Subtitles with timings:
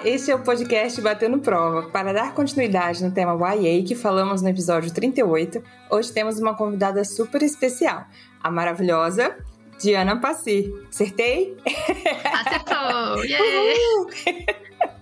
[0.00, 1.90] Olá, esse é o podcast Batendo Prova.
[1.90, 7.04] Para dar continuidade no tema YA que falamos no episódio 38, hoje temos uma convidada
[7.04, 8.06] super especial,
[8.42, 9.36] a maravilhosa
[9.78, 10.72] Diana Passi.
[10.88, 11.56] Acertei?
[12.32, 13.24] Acertou!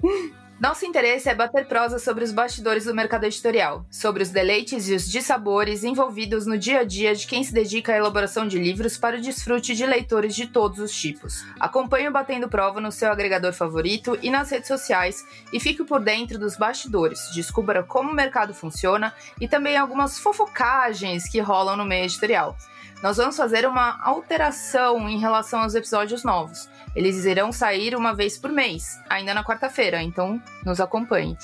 [0.02, 0.28] Yeah.
[0.60, 4.94] Nosso interesse é bater prosa sobre os bastidores do mercado editorial, sobre os deleites e
[4.94, 8.98] os dissabores envolvidos no dia a dia de quem se dedica à elaboração de livros
[8.98, 11.44] para o desfrute de leitores de todos os tipos.
[11.60, 16.00] Acompanhe o Batendo Prova no seu agregador favorito e nas redes sociais e fique por
[16.00, 21.84] dentro dos bastidores, descubra como o mercado funciona e também algumas fofocagens que rolam no
[21.84, 22.56] meio editorial.
[23.00, 26.68] Nós vamos fazer uma alteração em relação aos episódios novos.
[26.94, 31.36] Eles irão sair uma vez por mês, ainda na quarta-feira, então nos acompanhe.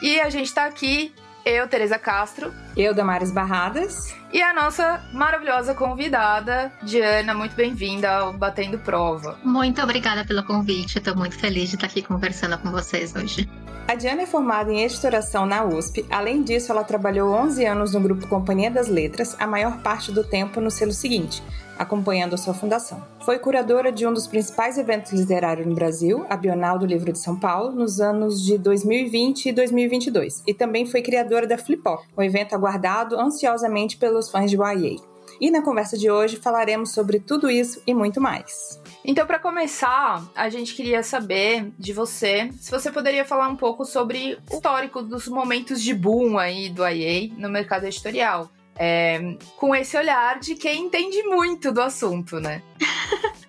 [0.00, 2.52] E a gente tá aqui, eu, Tereza Castro.
[2.76, 4.14] Eu, Damares Barradas.
[4.32, 9.38] E a nossa maravilhosa convidada, Diana, muito bem-vinda ao Batendo Prova.
[9.44, 13.48] Muito obrigada pelo convite, estou muito feliz de estar aqui conversando com vocês hoje.
[13.88, 16.06] A Diana é formada em editoração na USP.
[16.08, 20.22] Além disso, ela trabalhou 11 anos no grupo Companhia das Letras, a maior parte do
[20.22, 21.42] tempo no selo seguinte,
[21.82, 23.02] acompanhando a sua fundação.
[23.24, 27.18] Foi curadora de um dos principais eventos literários no Brasil, a Bienal do Livro de
[27.18, 32.22] São Paulo, nos anos de 2020 e 2022, e também foi criadora da Flipop, um
[32.22, 35.12] evento aguardado ansiosamente pelos fãs de YA.
[35.40, 38.80] E na conversa de hoje falaremos sobre tudo isso e muito mais.
[39.04, 43.84] Então, para começar, a gente queria saber de você se você poderia falar um pouco
[43.84, 48.48] sobre o histórico dos momentos de boom aí do IA no mercado editorial.
[48.76, 52.62] É, com esse olhar de quem entende muito do assunto, né?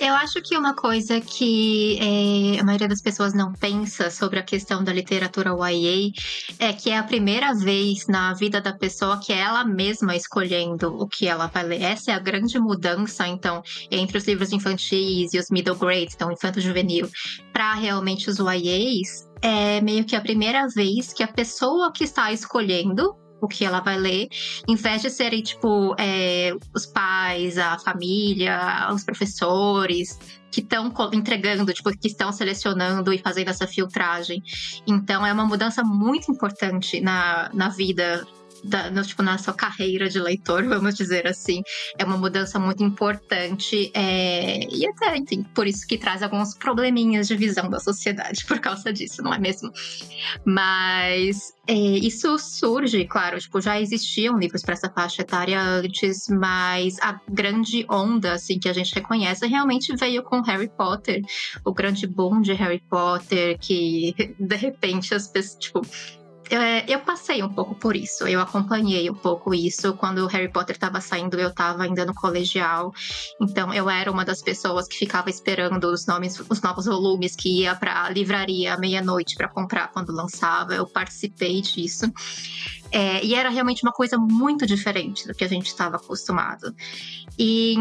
[0.00, 4.42] Eu acho que uma coisa que é, a maioria das pessoas não pensa sobre a
[4.42, 6.10] questão da literatura YA
[6.58, 10.88] é que é a primeira vez na vida da pessoa que é ela mesma escolhendo
[11.00, 11.82] o que ela vai ler.
[11.82, 16.32] Essa é a grande mudança, então, entre os livros infantis e os middle grades, então
[16.32, 17.08] infanto-juvenil,
[17.52, 19.28] para realmente os YAs.
[19.40, 23.80] É meio que a primeira vez que a pessoa que está escolhendo o que ela
[23.80, 24.28] vai ler,
[24.68, 30.18] em vez de serem, tipo, é, os pais, a família, os professores
[30.50, 34.42] que estão entregando, tipo, que estão selecionando e fazendo essa filtragem.
[34.86, 38.24] Então, é uma mudança muito importante na, na vida
[38.64, 41.62] da, no, tipo, na sua carreira de leitor, vamos dizer assim.
[41.98, 47.28] É uma mudança muito importante é, e até, enfim, por isso que traz alguns probleminhas
[47.28, 49.70] de visão da sociedade por causa disso, não é mesmo?
[50.44, 56.98] Mas é, isso surge, claro, tipo, já existiam livros para essa faixa etária antes, mas
[57.00, 61.22] a grande onda, assim, que a gente reconhece realmente veio com Harry Potter,
[61.64, 65.80] o grande boom de Harry Potter, que de repente as pessoas, tipo,
[66.50, 69.94] é, eu passei um pouco por isso, eu acompanhei um pouco isso.
[69.94, 72.92] Quando o Harry Potter estava saindo, eu estava ainda no colegial,
[73.40, 77.62] então eu era uma das pessoas que ficava esperando os, nomes, os novos volumes, que
[77.62, 80.74] ia para a livraria meia-noite para comprar quando lançava.
[80.74, 82.12] Eu participei disso.
[82.90, 86.72] É, e era realmente uma coisa muito diferente do que a gente estava acostumado.
[87.36, 87.76] E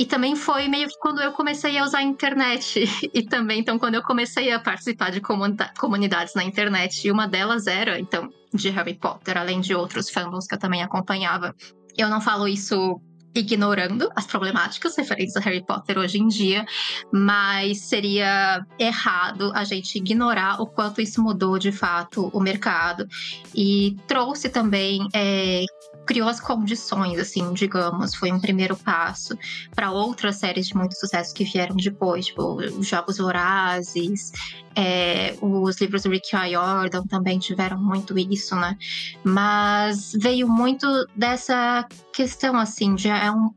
[0.00, 2.84] e também foi meio que quando eu comecei a usar a internet.
[3.12, 7.06] E também, então, quando eu comecei a participar de comunidades na internet.
[7.06, 10.82] E uma delas era, então, de Harry Potter, além de outros fandoms que eu também
[10.82, 11.54] acompanhava.
[11.98, 12.98] Eu não falo isso
[13.34, 16.64] ignorando as problemáticas referentes a Harry Potter hoje em dia,
[17.12, 23.06] mas seria errado a gente ignorar o quanto isso mudou de fato o mercado
[23.54, 25.64] e trouxe também é,
[26.06, 29.36] criou as condições, assim, digamos, foi um primeiro passo
[29.74, 34.32] para outras séries de muito sucesso que vieram depois, tipo, os Jogos Vorazes,
[34.74, 38.76] é, os livros do Rick Riordan também tiveram muito isso, né?
[39.24, 43.50] Mas veio muito dessa questão, assim, de é um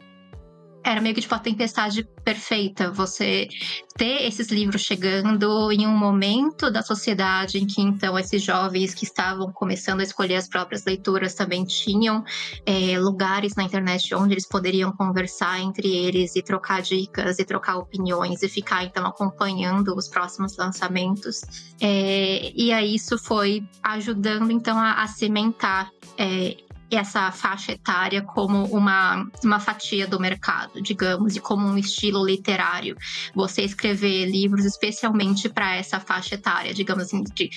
[0.84, 2.92] era meio que tipo a tempestade perfeita.
[2.92, 3.48] Você
[3.96, 9.06] ter esses livros chegando em um momento da sociedade em que então esses jovens que
[9.06, 12.24] estavam começando a escolher as próprias leituras também tinham
[12.66, 17.78] é, lugares na internet onde eles poderiam conversar entre eles e trocar dicas e trocar
[17.78, 21.42] opiniões e ficar então acompanhando os próximos lançamentos.
[21.80, 26.58] É, e aí isso foi ajudando então a, a cimentar é,
[26.96, 32.96] essa faixa etária como uma, uma fatia do mercado, digamos, e como um estilo literário.
[33.34, 37.50] Você escrever livros especialmente para essa faixa etária, digamos assim, de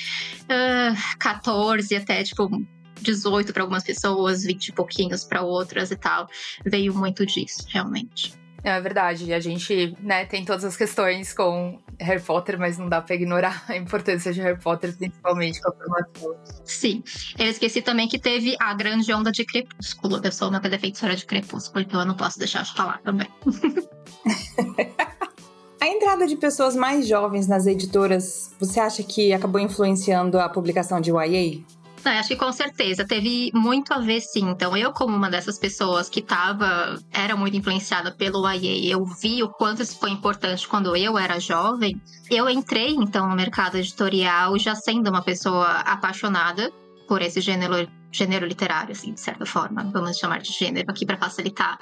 [0.44, 2.48] uh, 14 até tipo
[3.00, 6.28] 18 para algumas pessoas, 20 e pouquinhos para outras e tal.
[6.64, 8.34] Veio muito disso, realmente.
[8.64, 13.00] É verdade, a gente né, tem todas as questões com Harry Potter, mas não dá
[13.00, 16.36] pra ignorar a importância de Harry Potter, principalmente com a formação.
[16.64, 17.02] Sim,
[17.38, 20.20] eu esqueci também que teve a grande onda de Crepúsculo.
[20.22, 23.28] Eu sou uma defensora de Crepúsculo, então eu não posso deixar de falar também.
[25.78, 31.00] A entrada de pessoas mais jovens nas editoras, você acha que acabou influenciando a publicação
[31.00, 31.62] de YA?
[32.06, 34.48] É, acho que com certeza teve muito a ver, sim.
[34.48, 39.42] Então, eu, como uma dessas pessoas que tava, era muito influenciada pelo YA, eu vi
[39.42, 42.00] o quanto isso foi importante quando eu era jovem.
[42.30, 46.72] Eu entrei, então, no mercado editorial já sendo uma pessoa apaixonada
[47.08, 49.82] por esse gênero, gênero literário, assim, de certa forma.
[49.92, 51.76] Vamos chamar de gênero aqui para facilitar.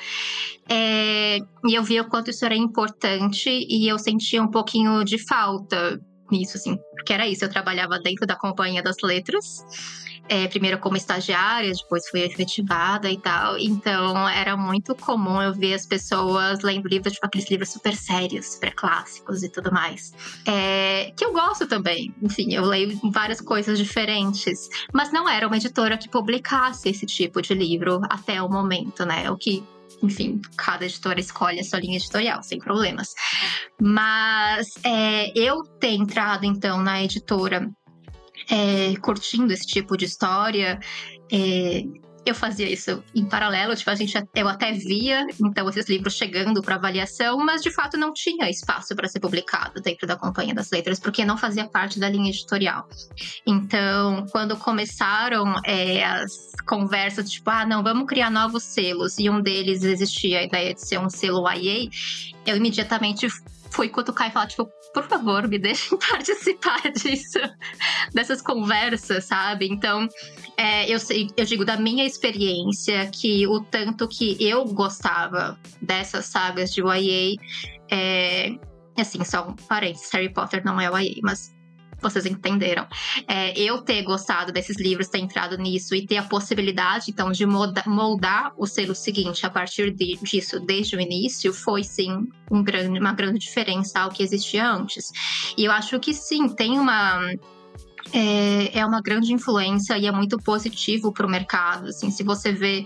[0.69, 5.19] É, e eu vi o quanto isso era importante e eu sentia um pouquinho de
[5.19, 6.00] falta
[6.31, 7.44] nisso, assim, porque era isso.
[7.44, 9.65] Eu trabalhava dentro da Companhia das Letras
[10.29, 13.59] é, primeiro como estagiária, depois fui efetivada e tal.
[13.59, 18.55] Então era muito comum eu ver as pessoas lendo livros, tipo aqueles livros super sérios,
[18.55, 20.12] super clássicos e tudo mais.
[20.47, 22.15] É, que eu gosto também.
[22.23, 24.69] Enfim, eu leio várias coisas diferentes.
[24.93, 29.31] Mas não era uma editora que publicasse esse tipo de livro até o momento, né?
[29.31, 29.62] O que
[30.03, 33.15] enfim, cada editora escolhe a sua linha editorial, sem problemas.
[33.81, 37.70] Mas é, eu ter entrado, então, na editora
[38.50, 40.79] é, curtindo esse tipo de história.
[41.32, 41.85] É,
[42.26, 46.62] eu fazia isso em paralelo, tipo, a gente, eu até via, então, esses livros chegando
[46.62, 50.70] para avaliação, mas de fato não tinha espaço para ser publicado dentro da Companhia das
[50.70, 52.88] Letras, porque não fazia parte da linha editorial.
[53.46, 59.43] Então, quando começaram é, as conversas, tipo, ah, não, vamos criar novos selos, e um
[59.43, 61.91] deles existia a ideia de ser um selo YA,
[62.46, 63.26] eu imediatamente
[63.75, 67.41] fui cutucar e falar, tipo, por favor, me deixem participar disso,
[68.12, 69.67] dessas conversas, sabe?
[69.67, 70.09] Então,
[70.56, 70.99] é, eu,
[71.37, 77.35] eu digo da minha experiência que o tanto que eu gostava dessas sagas de YA,
[77.91, 78.56] é,
[78.97, 81.53] assim, só um parênteses, Harry Potter não é YA, mas
[82.05, 82.87] vocês entenderam.
[83.27, 87.45] É, eu ter gostado desses livros, ter entrado nisso e ter a possibilidade, então, de
[87.47, 92.62] moldar, moldar o selo seguinte a partir de, disso desde o início, foi sim um
[92.62, 95.11] grande, uma grande diferença ao que existia antes.
[95.56, 97.21] E eu acho que sim, tem uma
[98.12, 101.89] é, é, uma grande influência e é muito positivo para o mercado.
[101.89, 102.85] Assim, se você vê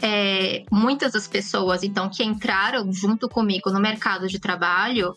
[0.00, 5.14] é, muitas das pessoas então que entraram junto comigo no mercado de trabalho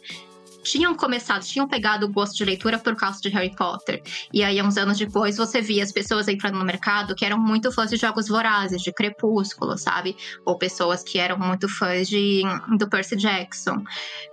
[0.63, 4.01] tinham começado, tinham pegado o gosto de leitura por causa de Harry Potter.
[4.33, 7.71] E aí, uns anos depois, você via as pessoas entrando no mercado que eram muito
[7.71, 10.15] fãs de jogos vorazes, de Crepúsculo, sabe?
[10.45, 12.41] Ou pessoas que eram muito fãs de,
[12.77, 13.83] do Percy Jackson.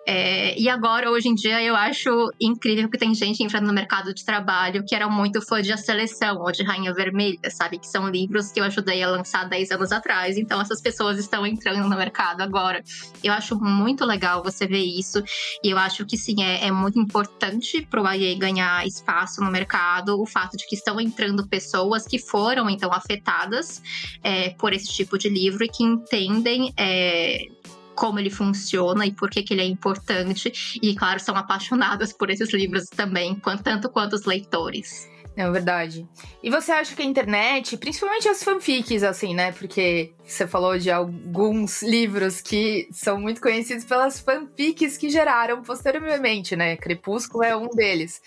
[0.06, 4.14] É, e agora, hoje em dia, eu acho incrível que tem gente entrando no mercado
[4.14, 7.78] de trabalho que era muito fã de A Seleção ou de Rainha Vermelha, sabe?
[7.78, 10.36] Que são livros que eu ajudei a lançar 10 anos atrás.
[10.36, 12.82] Então, essas pessoas estão entrando no mercado agora.
[13.22, 15.22] Eu acho muito legal você ver isso.
[15.62, 19.50] E eu acho que sim, é, é muito importante para o IA ganhar espaço no
[19.50, 23.82] mercado o fato de que estão entrando pessoas que foram, então, afetadas
[24.22, 26.72] é, por esse tipo de livro e que entendem.
[26.76, 27.46] É,
[27.92, 30.80] como ele funciona e por que, que ele é importante.
[30.80, 35.06] E, claro, são apaixonadas por esses livros também, tanto quanto os leitores.
[35.36, 36.08] É verdade.
[36.42, 39.52] E você acha que a internet, principalmente as fanfics, assim, né?
[39.52, 46.56] Porque você falou de alguns livros que são muito conhecidos pelas fanfics que geraram posteriormente,
[46.56, 46.76] né?
[46.76, 48.20] Crepúsculo é um deles.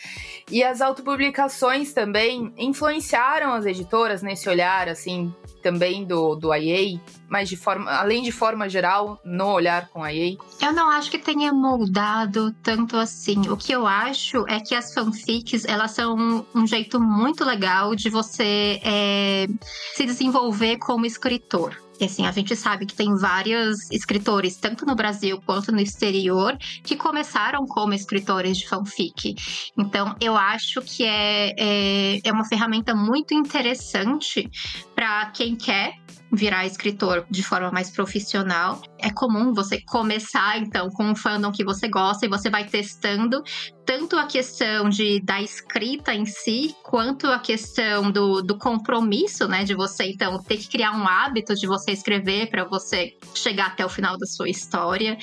[0.50, 5.34] E as autopublicações também influenciaram as editoras nesse olhar, assim,
[5.64, 10.14] também do, do IA, mas de forma, além de forma geral, no olhar com a
[10.14, 10.38] IA?
[10.62, 13.40] Eu não acho que tenha moldado tanto assim.
[13.50, 17.96] O que eu acho é que as fanfics, elas são um, um jeito muito legal
[17.96, 19.48] de você é,
[19.96, 21.82] se desenvolver como escritor.
[22.00, 26.58] E assim, a gente sabe que tem vários escritores, tanto no Brasil quanto no exterior,
[26.84, 29.36] que começaram como escritores de fanfic.
[29.78, 34.50] Então, eu acho que é, é, é uma ferramenta muito interessante
[34.96, 35.94] para quem quer
[36.34, 38.82] virar escritor de forma mais profissional.
[39.00, 43.44] É comum você começar, então, com um fandom que você gosta e você vai testando
[43.86, 49.64] tanto a questão de, da escrita em si, quanto a questão do, do compromisso, né?
[49.64, 53.86] De você, então, ter que criar um hábito de você escrever para você chegar até
[53.86, 55.18] o final da sua história.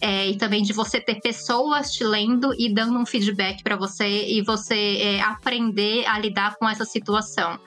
[0.00, 4.06] É, e também de você ter pessoas te lendo e dando um feedback para você
[4.06, 7.58] e você é, aprender a lidar com essa situação.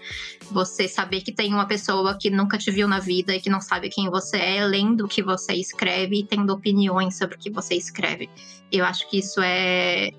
[0.51, 3.62] Você saber que tem uma pessoa que nunca te viu na vida e que não
[3.62, 7.50] sabe quem você é, lendo o que você escreve e tendo opiniões sobre o que
[7.50, 8.29] você escreve.
[8.72, 10.12] Eu acho que isso é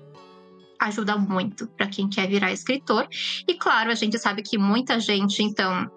[0.79, 3.07] ajuda muito para quem quer virar escritor.
[3.47, 5.91] E claro, a gente sabe que muita gente, então,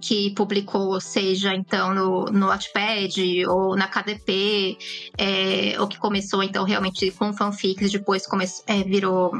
[0.00, 4.78] que publicou, seja então no, no Wattpad ou na KDP,
[5.18, 9.32] é, ou que começou então realmente com fanfics, depois come, é, virou.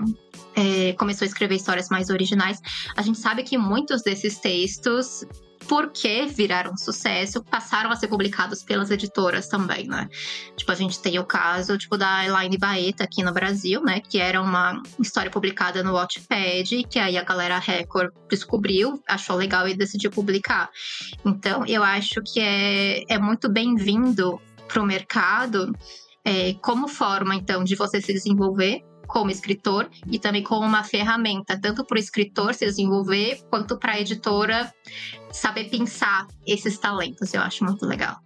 [0.56, 2.60] É, começou a escrever histórias mais originais.
[2.96, 5.24] A gente sabe que muitos desses textos
[5.68, 10.09] porque viraram sucesso, passaram a ser publicados pelas editoras também, né?
[10.56, 14.00] Tipo, a gente tem o caso, tipo, da Elaine Baeta aqui no Brasil, né?
[14.00, 19.68] Que era uma história publicada no Wattpad, que aí a galera Record descobriu, achou legal
[19.68, 20.71] e decidiu publicar.
[21.25, 25.73] Então, eu acho que é, é muito bem-vindo para o mercado
[26.25, 31.58] é, como forma, então, de você se desenvolver como escritor e também como uma ferramenta,
[31.61, 34.73] tanto para o escritor se desenvolver, quanto para a editora
[35.32, 37.34] saber pensar esses talentos.
[37.34, 38.16] Eu acho muito legal.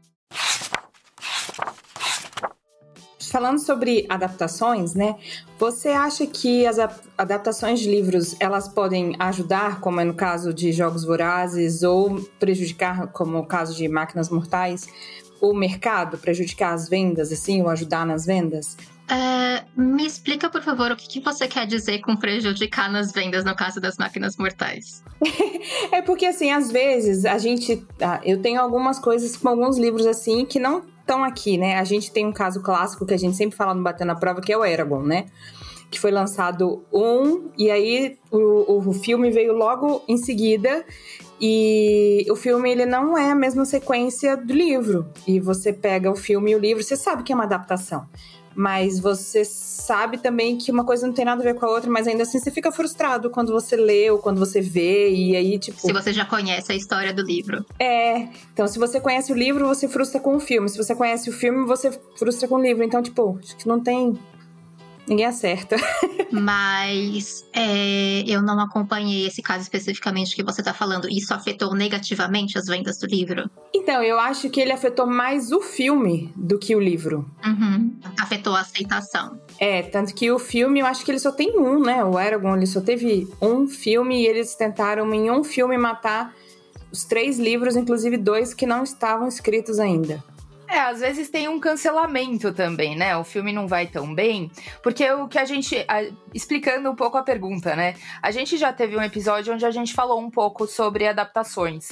[3.31, 5.15] Falando sobre adaptações, né?
[5.59, 6.79] Você acha que as
[7.17, 13.09] adaptações de livros elas podem ajudar, como é no caso de Jogos Vorazes, ou prejudicar,
[13.09, 14.89] como o caso de Máquinas Mortais,
[15.41, 18.77] o mercado, prejudicar as vendas, assim, ou ajudar nas vendas?
[19.11, 23.43] Uh, me explica, por favor, o que, que, você quer dizer com prejudicar nas vendas
[23.43, 25.03] no caso das máquinas mortais?
[25.91, 27.83] é porque, assim, às vezes a gente.
[28.03, 31.77] Ah, eu tenho algumas coisas com alguns livros assim que não estão aqui, né?
[31.79, 34.43] A gente tem um caso clássico que a gente sempre fala no Batendo a Prova,
[34.43, 35.25] que é o Eragon, né?
[35.91, 40.85] Que foi lançado um, e aí o, o filme veio logo em seguida.
[41.41, 45.07] E o filme ele não é a mesma sequência do livro.
[45.27, 48.07] E você pega o filme e o livro, você sabe que é uma adaptação
[48.55, 51.91] mas você sabe também que uma coisa não tem nada a ver com a outra,
[51.91, 55.59] mas ainda assim você fica frustrado quando você lê ou quando você vê, e aí,
[55.59, 55.81] tipo.
[55.81, 57.65] Se você já conhece a história do livro.
[57.79, 58.29] É.
[58.53, 60.69] Então, se você conhece o livro, você frustra com o filme.
[60.69, 62.85] Se você conhece o filme, você frustra com o livro.
[62.85, 64.19] Então, tipo, acho que não tem
[65.09, 65.77] Ninguém acerta.
[66.31, 71.09] Mas é, eu não acompanhei esse caso especificamente que você está falando.
[71.09, 73.51] Isso afetou negativamente as vendas do livro?
[73.75, 77.29] Então, eu acho que ele afetou mais o filme do que o livro.
[77.45, 77.97] Uhum.
[78.21, 79.41] Afetou a aceitação.
[79.59, 82.05] É, tanto que o filme, eu acho que ele só tem um, né?
[82.05, 86.35] O Eragon, ele só teve um filme e eles tentaram em um filme matar
[86.93, 90.23] os três livros, inclusive dois que não estavam escritos ainda.
[90.69, 93.17] É, às vezes tem um cancelamento também, né?
[93.17, 94.51] O filme não vai tão bem,
[94.83, 95.83] porque o que a gente.
[95.89, 96.03] A,
[96.35, 97.95] explicando um pouco a pergunta, né?
[98.23, 101.89] A gente já teve um episódio onde a gente falou um pouco sobre adaptações.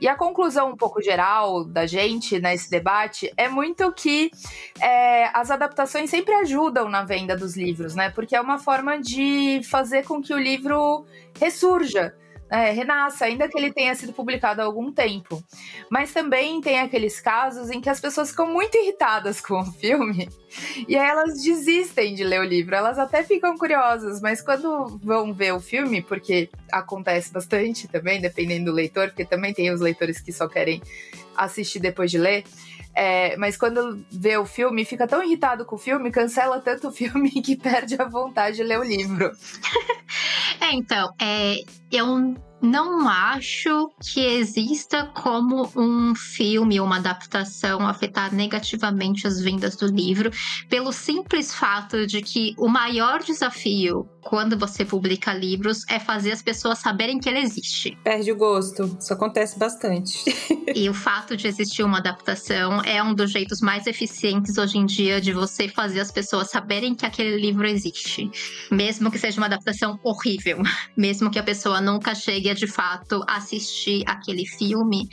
[0.00, 4.30] E a conclusão um pouco geral da gente nesse debate é muito que
[4.80, 8.10] é, as adaptações sempre ajudam na venda dos livros, né?
[8.10, 11.06] Porque é uma forma de fazer com que o livro
[11.38, 12.12] ressurja
[12.50, 15.42] é, renasça, ainda que ele tenha sido publicado há algum tempo.
[15.90, 20.28] Mas também tem aqueles casos em que as pessoas ficam muito irritadas com o filme
[20.88, 22.74] e aí elas desistem de ler o livro.
[22.74, 28.66] Elas até ficam curiosas, mas quando vão ver o filme, porque acontece bastante também, dependendo
[28.66, 30.80] do leitor, porque também tem os leitores que só querem
[31.36, 32.44] assistir depois de ler.
[32.98, 36.90] É, mas quando vê o filme, fica tão irritado com o filme, cancela tanto o
[36.90, 39.30] filme que perde a vontade de ler o livro.
[40.58, 41.56] é, então, é,
[41.92, 42.34] eu
[42.66, 49.86] não acho que exista como um filme ou uma adaptação afetar negativamente as vendas do
[49.86, 50.30] livro,
[50.68, 56.42] pelo simples fato de que o maior desafio quando você publica livros é fazer as
[56.42, 57.96] pessoas saberem que ele existe.
[58.02, 60.24] Perde o gosto, isso acontece bastante.
[60.74, 64.84] e o fato de existir uma adaptação é um dos jeitos mais eficientes hoje em
[64.84, 68.28] dia de você fazer as pessoas saberem que aquele livro existe,
[68.70, 70.58] mesmo que seja uma adaptação horrível,
[70.96, 75.08] mesmo que a pessoa nunca chegue a de fato assistir aquele filme,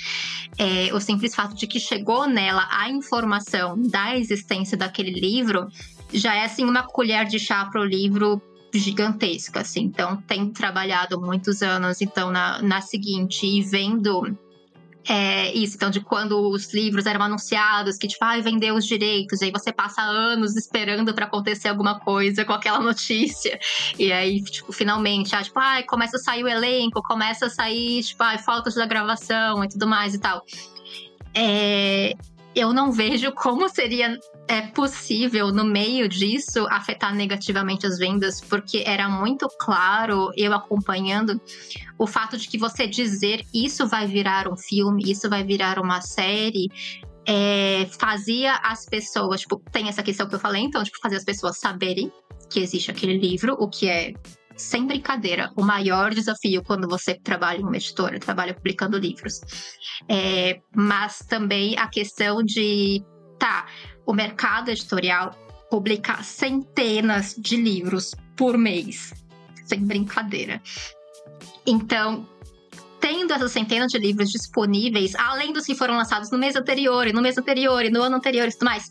[0.57, 5.67] é, o simples fato de que chegou nela a informação da existência daquele livro
[6.13, 8.41] já é assim uma colher de chá para o livro
[8.73, 9.81] gigantesca, assim.
[9.81, 14.35] Então, tem trabalhado muitos anos, então, na, na seguinte, e vendo
[15.07, 19.41] é, isso, então, de quando os livros eram anunciados, que tipo, ah, vendeu os direitos,
[19.41, 23.60] e aí você passa anos esperando para acontecer alguma coisa com aquela notícia.
[24.00, 28.03] E aí, tipo, finalmente, ah, tipo, ah, começa a sair o elenco, começa a sair,
[28.03, 30.43] tipo, ah, fotos da gravação e tudo mais e tal.
[31.36, 32.13] É,
[32.55, 38.83] eu não vejo como seria é possível, no meio disso, afetar negativamente as vendas, porque
[38.85, 41.39] era muito claro, eu acompanhando,
[41.97, 46.01] o fato de que você dizer isso vai virar um filme, isso vai virar uma
[46.01, 46.67] série,
[47.25, 51.23] é, fazia as pessoas, tipo, tem essa questão que eu falei, então, tipo, fazer as
[51.23, 52.12] pessoas saberem
[52.50, 54.13] que existe aquele livro, o que é
[54.55, 59.41] sem brincadeira, o maior desafio quando você trabalha em uma editora, trabalha publicando livros.
[60.07, 63.03] É, mas também a questão de,
[63.39, 63.65] tá,
[64.05, 65.31] o mercado editorial
[65.69, 69.13] publica centenas de livros por mês,
[69.65, 70.62] sem brincadeira.
[71.65, 72.27] Então,
[73.00, 77.13] tendo essas centenas de livros disponíveis, além dos que foram lançados no mês anterior, e
[77.13, 78.89] no mês anterior, e no ano anterior e tudo mais,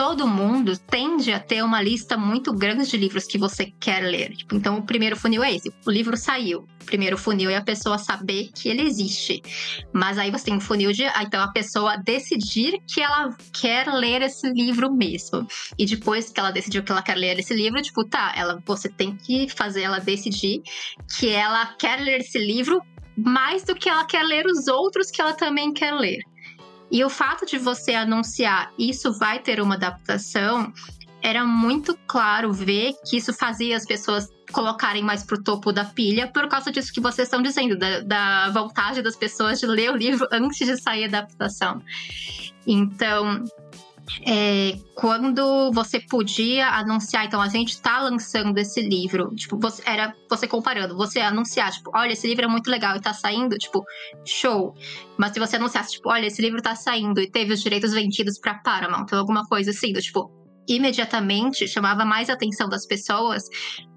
[0.00, 4.34] todo mundo tende a ter uma lista muito grande de livros que você quer ler.
[4.34, 6.60] Tipo, então, o primeiro funil é esse: o livro saiu.
[6.80, 9.42] O primeiro funil é a pessoa saber que ele existe.
[9.92, 11.04] Mas aí você tem um funil de.
[11.04, 15.46] Ah, então, a pessoa decidir que ela quer ler esse livro mesmo.
[15.78, 18.88] E depois que ela decidiu que ela quer ler esse livro, tipo, tá, ela, você
[18.88, 20.62] tem que fazer ela decidir
[21.18, 22.80] que ela quer ler esse livro
[23.18, 26.20] mais do que ela quer ler os outros que ela também quer ler.
[26.90, 30.72] E o fato de você anunciar isso vai ter uma adaptação,
[31.22, 36.26] era muito claro ver que isso fazia as pessoas colocarem mais pro topo da pilha
[36.26, 39.96] por causa disso que vocês estão dizendo, da, da vontade das pessoas de ler o
[39.96, 41.82] livro antes de sair a adaptação.
[42.66, 43.44] Então,
[44.26, 50.14] é, quando você podia anunciar, então a gente está lançando esse livro, tipo, você, era
[50.28, 53.84] você comparando, você anunciar, tipo, olha, esse livro é muito legal e tá saindo, tipo,
[54.24, 54.74] show.
[55.16, 58.38] Mas se você anunciasse, tipo, olha, esse livro tá saindo e teve os direitos vendidos
[58.38, 60.30] pra Paramount, ou alguma coisa assim, do tipo,
[60.70, 63.44] imediatamente chamava mais a atenção das pessoas,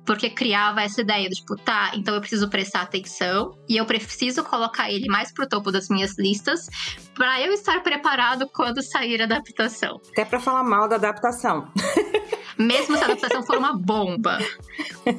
[0.05, 4.43] porque criava essa ideia de tipo, tá, então eu preciso prestar atenção e eu preciso
[4.43, 6.67] colocar ele mais pro topo das minhas listas
[7.15, 9.99] para eu estar preparado quando sair a adaptação.
[10.11, 11.71] Até para falar mal da adaptação.
[12.57, 14.39] Mesmo se a adaptação for uma bomba.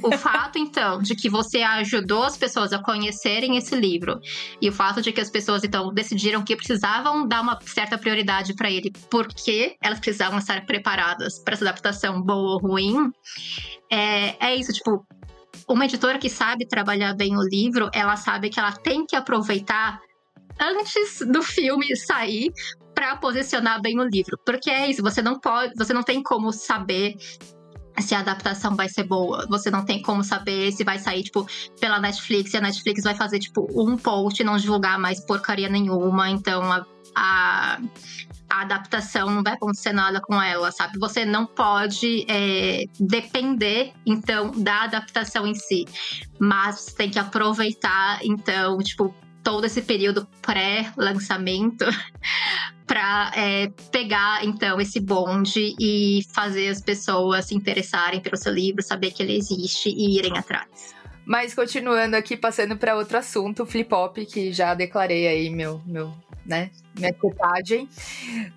[0.02, 4.20] O fato, então, de que você ajudou as pessoas a conhecerem esse livro
[4.60, 8.54] e o fato de que as pessoas, então, decidiram que precisavam dar uma certa prioridade
[8.54, 13.10] para ele porque elas precisavam estar preparadas para essa adaptação boa ou ruim,
[13.90, 15.06] é, é isso, tipo,
[15.68, 20.00] uma editora que sabe trabalhar bem o livro, ela sabe que ela tem que aproveitar
[20.60, 22.52] antes do filme sair
[23.04, 26.50] para posicionar bem o livro, porque é isso, você não pode, você não tem como
[26.50, 27.14] saber
[27.98, 29.46] se a adaptação vai ser boa.
[29.48, 31.46] Você não tem como saber se vai sair, tipo,
[31.78, 35.68] pela Netflix e a Netflix vai fazer, tipo, um post e não divulgar mais porcaria
[35.68, 36.28] nenhuma.
[36.30, 36.84] Então, a,
[37.14, 37.78] a,
[38.50, 40.98] a adaptação não vai acontecer nada com ela, sabe?
[40.98, 45.84] Você não pode é, depender, então, da adaptação em si.
[46.40, 51.84] Mas tem que aproveitar, então, tipo, todo esse período pré-lançamento
[52.86, 58.82] para é, pegar então esse bonde e fazer as pessoas se interessarem pelo seu livro,
[58.82, 60.94] saber que ele existe e irem atrás.
[61.26, 66.12] Mas continuando aqui, passando para outro assunto, flip hop, que já declarei aí meu, meu
[66.44, 67.88] né, minha cotagem.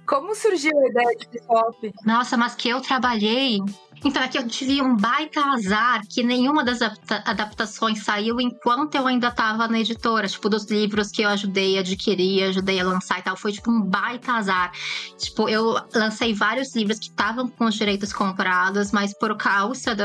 [0.05, 1.75] Como surgiu a ideia de flip hop?
[2.05, 3.59] Nossa, mas que eu trabalhei
[4.03, 9.07] então é que eu tive um baita azar que nenhuma das adaptações saiu enquanto eu
[9.07, 13.19] ainda tava na editora, tipo, dos livros que eu ajudei a adquirir, ajudei a lançar
[13.19, 13.35] e tal.
[13.35, 14.71] Foi tipo um baita azar.
[15.17, 19.95] Tipo, eu lancei vários livros que estavam com os direitos comprados, mas por causa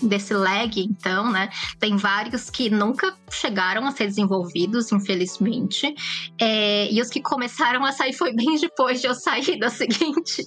[0.00, 1.48] desse lag, então, né,
[1.78, 5.94] tem vários que nunca chegaram a ser desenvolvidos, infelizmente.
[6.38, 10.46] É, e os que começaram a sair foi bem depois de eu sair da seguinte.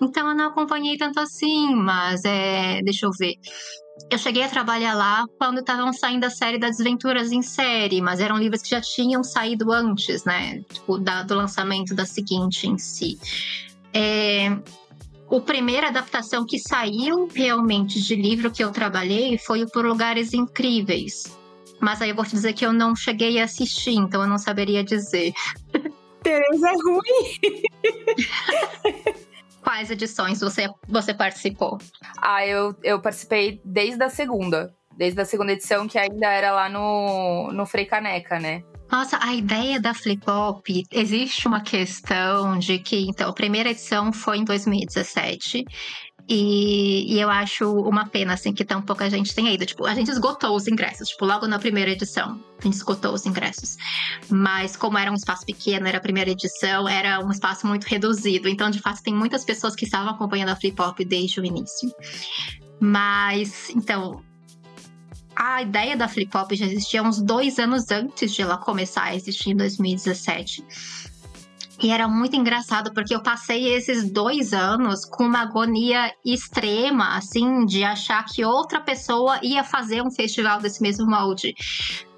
[0.00, 3.34] Então eu não acompanhei tanto assim, mas mas é, deixa eu ver.
[4.10, 8.20] Eu cheguei a trabalhar lá quando estavam saindo a série das Desventuras em série, mas
[8.20, 10.62] eram livros que já tinham saído antes, né?
[10.72, 13.18] Tipo, da, do lançamento da seguinte em si.
[13.92, 14.56] É,
[15.28, 20.32] o primeira adaptação que saiu realmente de livro que eu trabalhei foi o Por Lugares
[20.32, 21.36] Incríveis.
[21.80, 24.38] Mas aí eu vou te dizer que eu não cheguei a assistir, então eu não
[24.38, 25.32] saberia dizer.
[26.22, 27.62] Tereza é ruim!
[29.68, 31.76] quais edições você, você participou?
[32.22, 34.74] Ah, eu, eu participei desde a segunda.
[34.96, 38.62] Desde a segunda edição, que ainda era lá no, no Frei Caneca, né?
[38.90, 44.10] Nossa, a ideia da Flip Hop, existe uma questão de que, então, a primeira edição
[44.10, 45.66] foi em 2017
[46.28, 49.64] e, e, eu acho uma pena, assim, que tão pouca gente tenha ido.
[49.64, 52.38] Tipo, a gente esgotou os ingressos, tipo, logo na primeira edição.
[52.58, 53.78] A gente esgotou os ingressos.
[54.28, 58.46] Mas como era um espaço pequeno, era a primeira edição, era um espaço muito reduzido.
[58.46, 61.90] Então, de fato, tem muitas pessoas que estavam acompanhando a Flip Hop desde o início.
[62.78, 64.22] Mas, então,
[65.34, 69.14] a ideia da Flip Hop já existia uns dois anos antes de ela começar a
[69.14, 70.62] existir em 2017.
[71.80, 77.64] E era muito engraçado porque eu passei esses dois anos com uma agonia extrema, assim,
[77.64, 81.54] de achar que outra pessoa ia fazer um festival desse mesmo molde.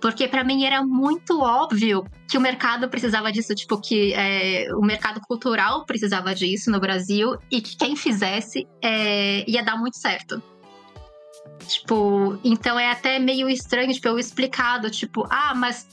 [0.01, 4.81] Porque para mim era muito óbvio que o mercado precisava disso, tipo, que é, o
[4.81, 10.43] mercado cultural precisava disso no Brasil e que quem fizesse é, ia dar muito certo.
[11.67, 15.87] Tipo, então é até meio estranho, tipo, eu explicado, tipo, ah, mas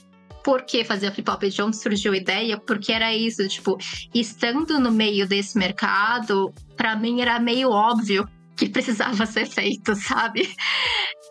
[0.47, 3.77] por que fazer a flip hop, de onde surgiu a ideia, porque era isso, tipo,
[4.15, 10.49] estando no meio desse mercado, para mim era meio óbvio que precisava ser feito, sabe?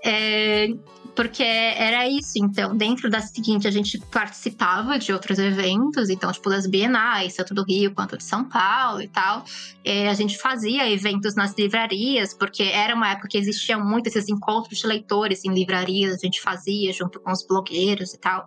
[0.05, 0.69] É,
[1.15, 6.51] Porque era isso, então, dentro da seguinte, a gente participava de outros eventos, então, tipo,
[6.51, 9.47] das bienais, tanto do Rio quanto de São Paulo e tal.
[9.83, 14.29] É, a gente fazia eventos nas livrarias, porque era uma época que existiam muito esses
[14.29, 18.47] encontros de leitores em livrarias, a gente fazia junto com os blogueiros e tal.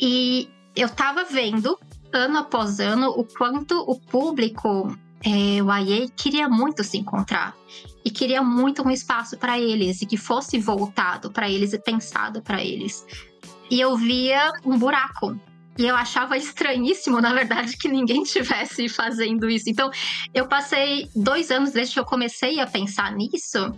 [0.00, 1.78] E eu tava vendo,
[2.12, 7.56] ano após ano, o quanto o público é, o AIE queria muito se encontrar
[8.04, 12.42] e queria muito um espaço para eles e que fosse voltado para eles e pensado
[12.42, 13.04] para eles.
[13.70, 15.38] E eu via um buraco.
[15.78, 19.68] E eu achava estranhíssimo, na verdade, que ninguém tivesse fazendo isso.
[19.68, 19.90] Então,
[20.32, 23.74] eu passei dois anos desde que eu comecei a pensar nisso,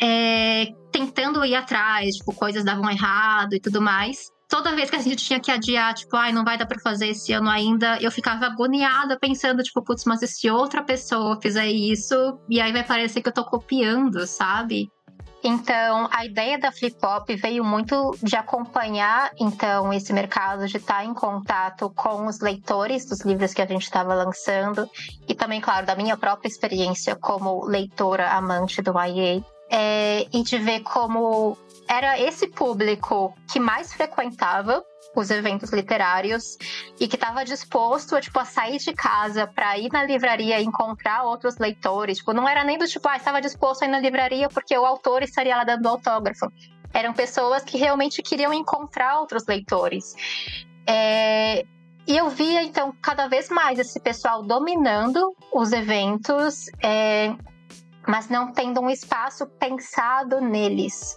[0.00, 5.00] é, tentando ir atrás, tipo, coisas davam errado e tudo mais toda vez que a
[5.00, 8.10] gente tinha que adiar, tipo, ai, não vai dar pra fazer esse ano ainda, eu
[8.10, 13.22] ficava agoniada pensando, tipo, putz, mas se outra pessoa fizer isso, e aí vai parecer
[13.22, 14.88] que eu tô copiando, sabe?
[15.44, 21.04] Então, a ideia da Flip Pop veio muito de acompanhar, então, esse mercado, de estar
[21.04, 24.88] em contato com os leitores dos livros que a gente estava lançando,
[25.28, 30.58] e também, claro, da minha própria experiência como leitora amante do YA, é, e de
[30.58, 31.56] ver como
[31.88, 36.58] era esse público que mais frequentava os eventos literários
[37.00, 40.64] e que estava disposto a, tipo, a sair de casa para ir na livraria e
[40.64, 42.18] encontrar outros leitores.
[42.18, 44.84] Tipo, não era nem do tipo, ah, estava disposto a ir na livraria porque o
[44.84, 46.46] autor estaria lá dando autógrafo.
[46.92, 50.14] Eram pessoas que realmente queriam encontrar outros leitores.
[50.86, 51.64] É...
[52.08, 57.34] E eu via, então, cada vez mais esse pessoal dominando os eventos, é...
[58.06, 61.16] mas não tendo um espaço pensado neles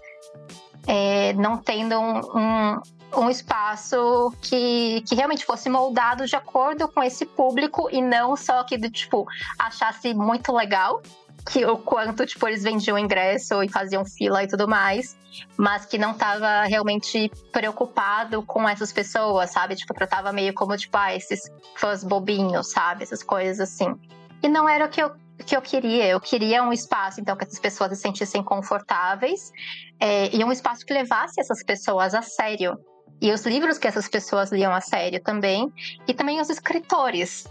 [0.88, 2.82] é, não tendo um, um,
[3.18, 8.64] um espaço que, que realmente fosse moldado de acordo com esse público e não só
[8.64, 11.02] que tipo achasse muito legal
[11.50, 15.18] que o quanto tipo eles vendiam ingresso e faziam fila e tudo mais,
[15.58, 19.76] mas que não estava realmente preocupado com essas pessoas, sabe?
[19.76, 23.04] Tipo, tratava meio como tipo, ah, esses fãs bobinhos, sabe?
[23.04, 23.96] Essas coisas assim.
[24.44, 25.12] E não era o que eu
[25.46, 26.08] que eu queria.
[26.08, 29.52] Eu queria um espaço, então, que essas pessoas se sentissem confortáveis
[30.00, 32.78] é, e um espaço que levasse essas pessoas a sério.
[33.22, 35.72] E os livros que essas pessoas liam a sério também,
[36.08, 37.46] e também os escritores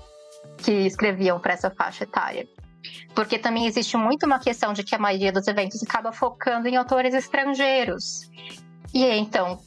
[0.59, 2.47] que escreviam para essa faixa etária.
[3.15, 6.77] Porque também existe muito uma questão de que a maioria dos eventos acaba focando em
[6.77, 8.31] autores estrangeiros.
[8.95, 9.59] E então,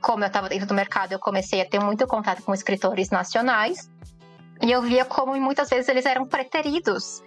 [0.00, 3.90] como eu estava dentro do mercado, eu comecei a ter muito contato com escritores nacionais.
[4.62, 7.22] E eu via como muitas vezes eles eram preteridos.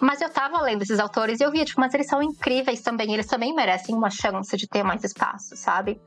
[0.00, 3.12] Mas eu tava lendo esses autores e eu via, tipo, mas eles são incríveis também,
[3.12, 6.00] eles também merecem uma chance de ter mais espaço, sabe?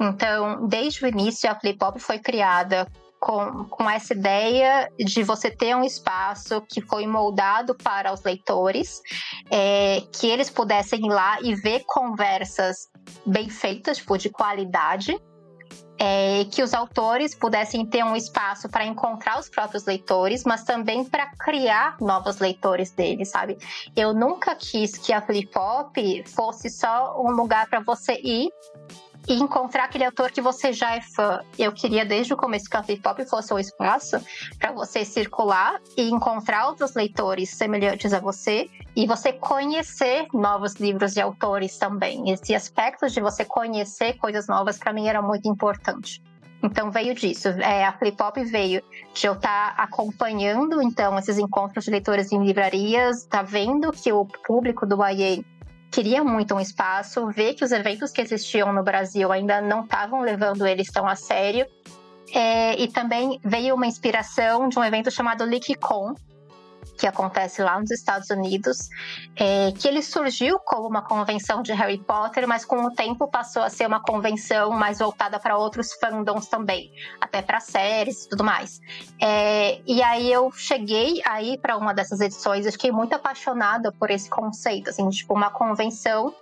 [0.00, 2.86] Então, desde o início, a Flip Pop foi criada
[3.24, 9.00] com, com essa ideia de você ter um espaço que foi moldado para os leitores,
[9.50, 12.88] é, que eles pudessem ir lá e ver conversas
[13.24, 15.18] bem feitas, tipo, de qualidade,
[16.06, 21.02] é, que os autores pudessem ter um espaço para encontrar os próprios leitores, mas também
[21.02, 23.56] para criar novos leitores deles, sabe?
[23.96, 28.50] Eu nunca quis que a Flip Pop fosse só um lugar para você ir
[29.28, 31.40] e encontrar aquele autor que você já é fã.
[31.58, 34.20] Eu queria desde o começo que a Flip Pop fosse um espaço
[34.58, 41.16] para você circular e encontrar outros leitores semelhantes a você e você conhecer novos livros
[41.16, 42.30] e autores também.
[42.30, 46.22] Esse aspecto de você conhecer coisas novas para mim era muito importante.
[46.64, 47.48] Então veio disso.
[47.48, 48.82] É, a Flip Pop veio
[49.12, 54.10] de eu estar tá acompanhando então esses encontros de leitores em livrarias, tá vendo que
[54.10, 55.44] o público do YA
[55.94, 60.22] queria muito um espaço, ver que os eventos que existiam no Brasil ainda não estavam
[60.22, 61.66] levando eles tão a sério.
[62.34, 66.14] É, e também veio uma inspiração de um evento chamado LeakCon,
[66.98, 68.88] que acontece lá nos Estados Unidos,
[69.36, 73.62] é, que ele surgiu como uma convenção de Harry Potter, mas com o tempo passou
[73.62, 78.44] a ser uma convenção mais voltada para outros fandoms também, até para séries e tudo
[78.44, 78.80] mais.
[79.20, 84.10] É, e aí eu cheguei aí para uma dessas edições, eu fiquei muito apaixonada por
[84.10, 86.34] esse conceito, assim, tipo uma convenção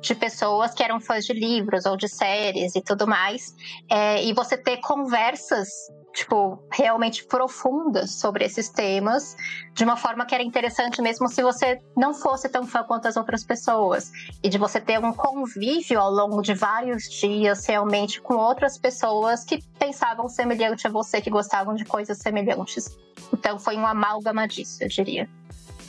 [0.00, 3.54] de pessoas que eram fãs de livros ou de séries e tudo mais,
[3.90, 5.68] é, e você ter conversas
[6.12, 9.36] tipo, realmente profundas sobre esses temas,
[9.74, 13.16] de uma forma que era interessante mesmo se você não fosse tão fã quanto as
[13.16, 14.10] outras pessoas.
[14.42, 19.44] E de você ter um convívio ao longo de vários dias, realmente, com outras pessoas
[19.44, 22.98] que pensavam semelhante a você, que gostavam de coisas semelhantes.
[23.32, 25.28] Então foi um amálgama disso, eu diria.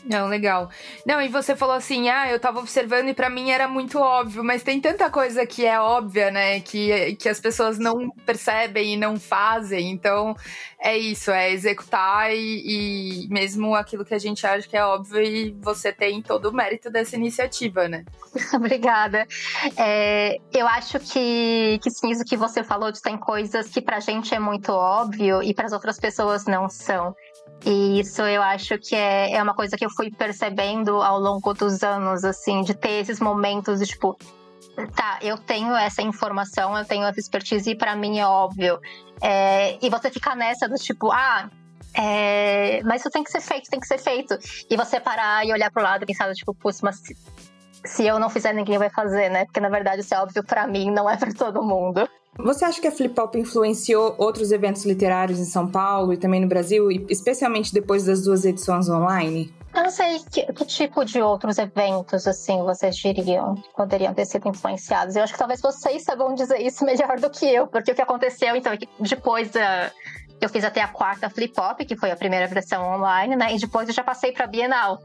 [0.03, 0.69] Não, legal.
[1.05, 4.43] Não, e você falou assim, ah, eu tava observando e para mim era muito óbvio,
[4.43, 8.97] mas tem tanta coisa que é óbvia, né, que, que as pessoas não percebem e
[8.97, 10.35] não fazem, então
[10.79, 15.21] é isso, é executar e, e mesmo aquilo que a gente acha que é óbvio
[15.21, 18.03] e você tem todo o mérito dessa iniciativa, né?
[18.53, 19.27] Obrigada.
[19.77, 23.99] É, eu acho que, que sim, isso que você falou de tem coisas que pra
[23.99, 27.15] gente é muito óbvio e para as outras pessoas não são.
[27.65, 31.53] E isso eu acho que é, é uma coisa que eu fui percebendo ao longo
[31.53, 34.17] dos anos, assim, de ter esses momentos de tipo,
[34.95, 38.79] tá, eu tenho essa informação, eu tenho essa expertise e para mim é óbvio.
[39.21, 41.49] É, e você ficar nessa do tipo, ah,
[41.93, 44.37] é, mas isso tem que ser feito, tem que ser feito.
[44.69, 47.15] E você parar e olhar pro lado e pensar, tipo, putz, mas se,
[47.85, 49.45] se eu não fizer, ninguém vai fazer, né?
[49.45, 52.09] Porque na verdade isso é óbvio para mim, não é para todo mundo.
[52.37, 56.39] Você acha que a Flip Pop influenciou outros eventos literários em São Paulo e também
[56.39, 59.53] no Brasil, especialmente depois das duas edições online?
[59.73, 64.25] Eu não sei que, que, tipo de outros eventos, assim, vocês diriam que poderiam ter
[64.25, 65.15] sido influenciados.
[65.15, 68.01] Eu acho que talvez vocês saibam dizer isso melhor do que eu, porque o que
[68.01, 69.91] aconteceu, então, é depois da.
[70.41, 73.53] Eu fiz até a quarta Flip Pop, que foi a primeira versão online, né?
[73.53, 74.99] E depois eu já passei pra Bienal.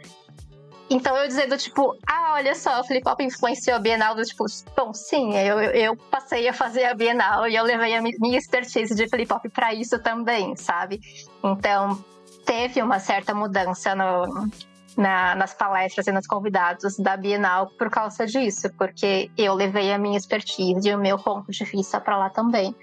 [0.88, 4.44] Então eu dizendo, tipo, ah, olha só, o Flip Hop influenciou a Bienal, do tipo,
[4.76, 8.94] bom, sim, eu, eu passei a fazer a Bienal e eu levei a minha expertise
[8.94, 11.00] de Flip Hop pra isso também, sabe?
[11.42, 12.02] Então
[12.44, 14.48] teve uma certa mudança no,
[14.96, 19.98] na, nas palestras e nos convidados da Bienal por causa disso, porque eu levei a
[19.98, 22.74] minha expertise e o meu ponto de vista para lá também.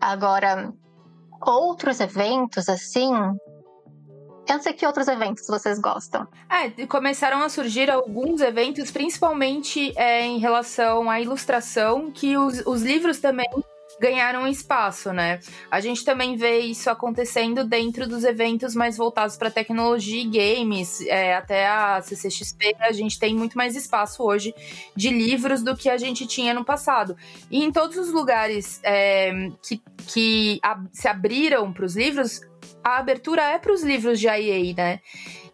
[0.00, 0.72] Agora,
[1.40, 3.12] outros eventos assim,
[4.60, 6.26] sei que outros eventos vocês gostam.
[6.48, 12.82] É, começaram a surgir alguns eventos, principalmente é, em relação à ilustração, que os, os
[12.82, 13.48] livros também
[14.00, 15.40] ganharam espaço, né?
[15.70, 21.00] A gente também vê isso acontecendo dentro dos eventos mais voltados para tecnologia e games,
[21.02, 24.54] é, até a CCXP, a gente tem muito mais espaço hoje
[24.94, 27.16] de livros do que a gente tinha no passado.
[27.50, 32.40] E em todos os lugares é, que, que a, se abriram para os livros,
[32.82, 35.00] a abertura é para os livros de IA, né?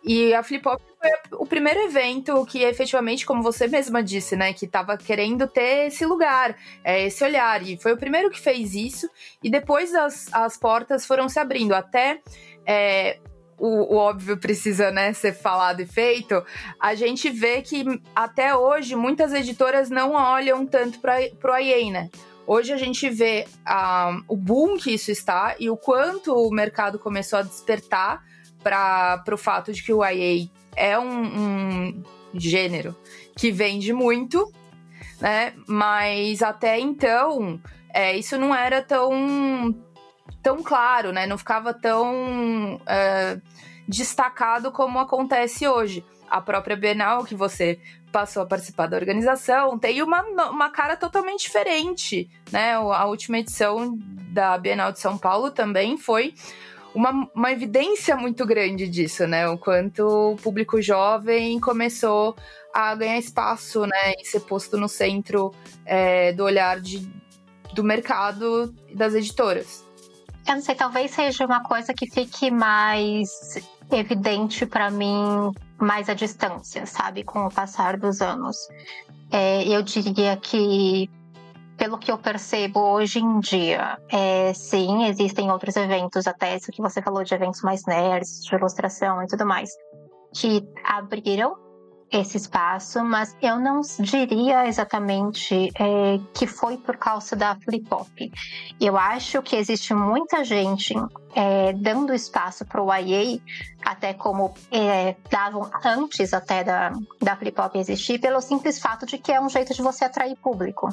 [0.05, 4.53] E a Flip Hop foi o primeiro evento que efetivamente, como você mesma disse, né,
[4.53, 7.63] que estava querendo ter esse lugar, é, esse olhar.
[7.63, 9.09] E foi o primeiro que fez isso.
[9.43, 11.73] E depois as, as portas foram se abrindo.
[11.73, 12.21] Até
[12.67, 13.19] é,
[13.59, 16.45] o, o, óbvio precisa né, ser falado e feito,
[16.79, 17.85] a gente vê que
[18.15, 21.17] até hoje muitas editoras não olham tanto para
[21.53, 22.11] o IA, né?
[22.47, 26.99] Hoje a gente vê uh, o boom que isso está e o quanto o mercado
[26.99, 28.23] começou a despertar
[28.63, 32.05] para o fato de que o IA é um, um
[32.35, 32.95] gênero
[33.37, 34.51] que vende muito,
[35.21, 35.55] né?
[35.67, 37.61] Mas até então
[37.93, 39.75] é, isso não era tão,
[40.43, 41.27] tão claro, né?
[41.27, 43.43] Não ficava tão uh,
[43.89, 46.05] destacado como acontece hoje.
[46.29, 47.79] A própria Bienal que você
[48.14, 52.74] passou a participar da organização tem uma, uma cara totalmente diferente, né?
[52.74, 53.98] A última edição
[54.31, 56.33] da Bienal de São Paulo também foi
[56.94, 59.48] uma, uma evidência muito grande disso, né?
[59.48, 62.37] O quanto o público jovem começou
[62.72, 64.12] a ganhar espaço, né?
[64.20, 65.53] E ser posto no centro
[65.85, 67.11] é, do olhar de,
[67.74, 69.85] do mercado e das editoras.
[70.46, 73.59] Eu não sei, talvez seja uma coisa que fique mais
[73.90, 78.57] evidente para mim mais à distância, sabe, com o passar dos anos.
[79.31, 81.11] É, eu diria que,
[81.77, 86.81] pelo que eu percebo hoje em dia, é, sim, existem outros eventos, até isso que
[86.81, 89.70] você falou de eventos mais nerds, de ilustração e tudo mais,
[90.33, 91.63] que abriram
[92.11, 98.09] esse espaço, mas eu não diria exatamente é, que foi por causa da Flip Hop.
[98.81, 100.95] Eu acho que existe muita gente
[101.35, 103.40] é, dando espaço para o IA,
[103.85, 109.19] até como é, davam antes até da, da Flip Hop existir, pelo simples fato de
[109.19, 110.88] que é um jeito de você atrair público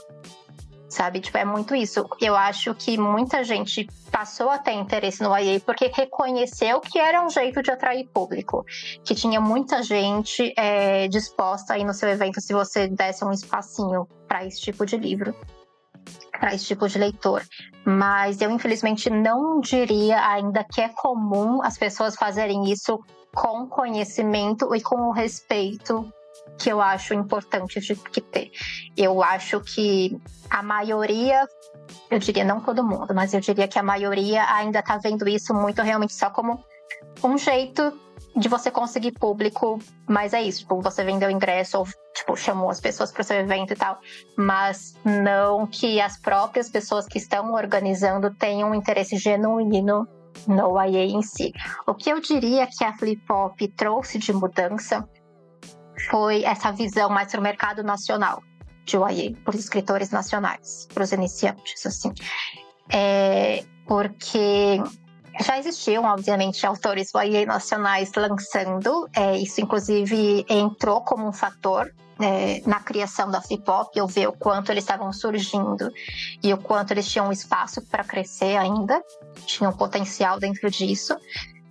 [0.91, 1.21] sabe?
[1.21, 2.05] Tipo, é muito isso.
[2.19, 7.25] Eu acho que muita gente passou a ter interesse no IA porque reconheceu que era
[7.25, 8.65] um jeito de atrair público,
[9.03, 14.05] que tinha muita gente é, disposta aí no seu evento se você desse um espacinho
[14.27, 15.33] para esse tipo de livro,
[16.37, 17.41] para esse tipo de leitor.
[17.85, 22.99] Mas eu, infelizmente, não diria ainda que é comum as pessoas fazerem isso
[23.33, 26.11] com conhecimento e com o respeito
[26.61, 28.51] que eu acho importante de que ter.
[28.95, 30.15] Eu acho que
[30.49, 31.47] a maioria,
[32.09, 35.53] eu diria não todo mundo, mas eu diria que a maioria ainda está vendo isso
[35.53, 36.63] muito realmente só como
[37.23, 37.91] um jeito
[38.35, 42.79] de você conseguir público, mas é isso, tipo, você vendeu ingresso ou tipo, chamou as
[42.79, 43.99] pessoas para o seu evento e tal,
[44.37, 50.07] mas não que as próprias pessoas que estão organizando tenham um interesse genuíno
[50.47, 51.51] no YA em si.
[51.85, 55.07] O que eu diria que a Flip Hop trouxe de mudança
[56.11, 58.43] foi essa visão mais para o mercado nacional
[58.83, 62.11] de YA, os escritores nacionais, para os iniciantes, assim.
[62.91, 64.81] É, porque
[65.39, 72.61] já existiam, obviamente, autores YA nacionais lançando, é, isso inclusive entrou como um fator é,
[72.67, 75.89] na criação da Flip Hop, eu ver o quanto eles estavam surgindo
[76.43, 79.01] e o quanto eles tinham espaço para crescer ainda,
[79.45, 81.15] tinham potencial dentro disso,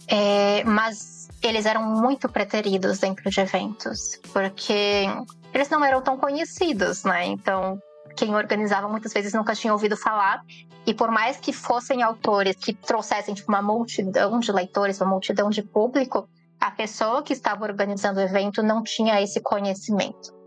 [0.09, 5.07] é, mas eles eram muito preteridos dentro de eventos, porque
[5.53, 7.27] eles não eram tão conhecidos, né?
[7.27, 7.79] Então,
[8.17, 10.43] quem organizava muitas vezes nunca tinha ouvido falar.
[10.87, 15.51] E por mais que fossem autores que trouxessem tipo, uma multidão de leitores, uma multidão
[15.51, 16.29] de público,
[16.61, 20.41] a pessoa que estava organizando o evento não tinha esse conhecimento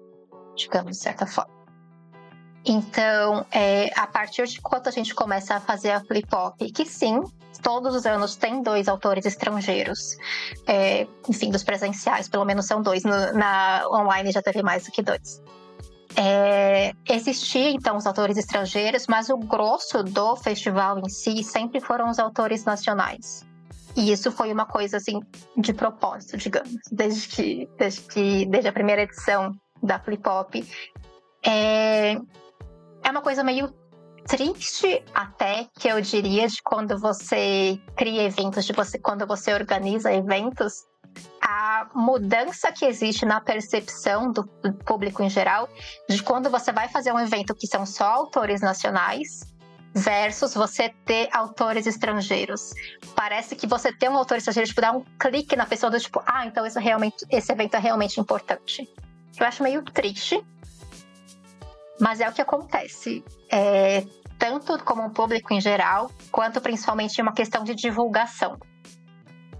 [0.55, 1.51] digamos, de certa forma.
[2.65, 6.85] Então, é, a partir de quando a gente começa a fazer a flip hop, que
[6.85, 7.21] sim,
[7.61, 10.17] todos os anos tem dois autores estrangeiros,
[10.65, 14.91] é, enfim, dos presenciais, pelo menos são dois, no, na online já teve mais do
[14.91, 15.41] que dois.
[16.15, 22.09] É, existia então os autores estrangeiros, mas o grosso do festival em si sempre foram
[22.09, 23.43] os autores nacionais.
[23.95, 25.19] E isso foi uma coisa assim
[25.57, 30.55] de propósito, digamos, desde que desde que desde a primeira edição da Flip Hop.
[31.45, 32.17] É,
[33.03, 33.73] é uma coisa meio
[34.27, 40.11] triste até que eu diria de quando você cria eventos, de você quando você organiza
[40.13, 40.85] eventos,
[41.41, 44.47] a mudança que existe na percepção do,
[44.85, 45.69] público em geral
[46.09, 49.53] de quando você vai fazer um evento que são só autores nacionais
[49.93, 52.73] versus você ter autores estrangeiros.
[53.15, 56.23] Parece que você ter um autor estrangeiro tipo, dá um clique na pessoa do tipo,
[56.25, 58.89] ah, então isso realmente, esse evento é realmente importante.
[59.39, 60.43] Eu acho meio triste,
[62.03, 63.23] mas é o que acontece.
[63.49, 64.03] É,
[64.37, 68.59] tanto como o público em geral, quanto principalmente uma questão de divulgação.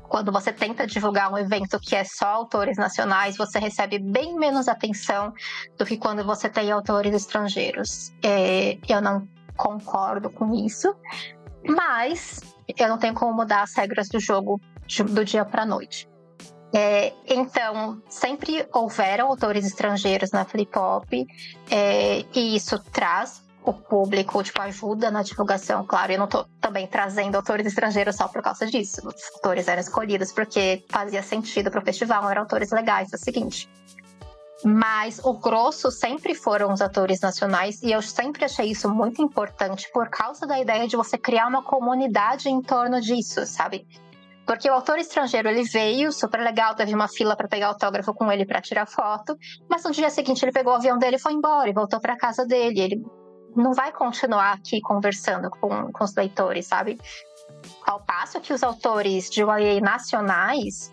[0.10, 4.68] Quando você tenta divulgar um evento que é só autores nacionais, você recebe bem menos
[4.68, 5.34] atenção
[5.78, 8.12] do que quando você tem autores estrangeiros.
[8.22, 9.26] É, eu não
[9.56, 10.94] concordo com isso,
[11.66, 12.42] mas
[12.78, 14.60] eu não tenho como mudar as regras do jogo
[15.10, 16.10] do dia para noite.
[16.74, 21.08] É, então, sempre houveram autores estrangeiros na Flip Hop,
[21.70, 26.12] é, e isso traz o público, tipo, ajuda na divulgação, claro.
[26.12, 29.08] Eu não estou também trazendo autores estrangeiros só por causa disso.
[29.08, 33.20] Os autores eram escolhidos porque fazia sentido para o festival, eram autores legais, é o
[33.20, 33.70] seguinte.
[34.66, 39.90] Mas o grosso sempre foram os atores nacionais e eu sempre achei isso muito importante
[39.94, 43.86] por causa da ideia de você criar uma comunidade em torno disso, sabe?
[44.46, 48.32] Porque o autor estrangeiro ele veio, super legal, teve uma fila para pegar autógrafo com
[48.32, 49.38] ele para tirar foto,
[49.70, 52.18] mas no dia seguinte ele pegou o avião dele e foi embora e voltou para
[52.18, 52.80] casa dele.
[52.82, 53.06] Ele
[53.56, 57.00] não vai continuar aqui conversando com, com os leitores, sabe?
[57.86, 60.92] Ao passo que os autores de YA nacionais,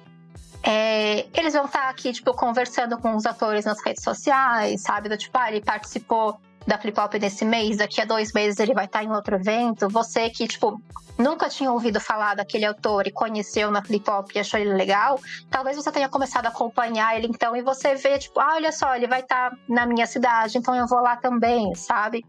[0.63, 5.09] é, eles vão estar tá aqui, tipo, conversando com os atores nas redes sociais, sabe?
[5.09, 8.75] Do tipo, ah, ele participou da Flip Hop nesse mês, daqui a dois meses ele
[8.75, 9.89] vai estar em outro evento.
[9.89, 10.81] Você que, tipo,
[11.19, 15.21] nunca tinha ouvido falar daquele autor e conheceu na Flip Hop e achou ele legal,
[15.51, 18.95] talvez você tenha começado a acompanhar ele então e você vê, tipo, ah, olha só,
[18.95, 22.25] ele vai estar na minha cidade, então eu vou lá também, sabe?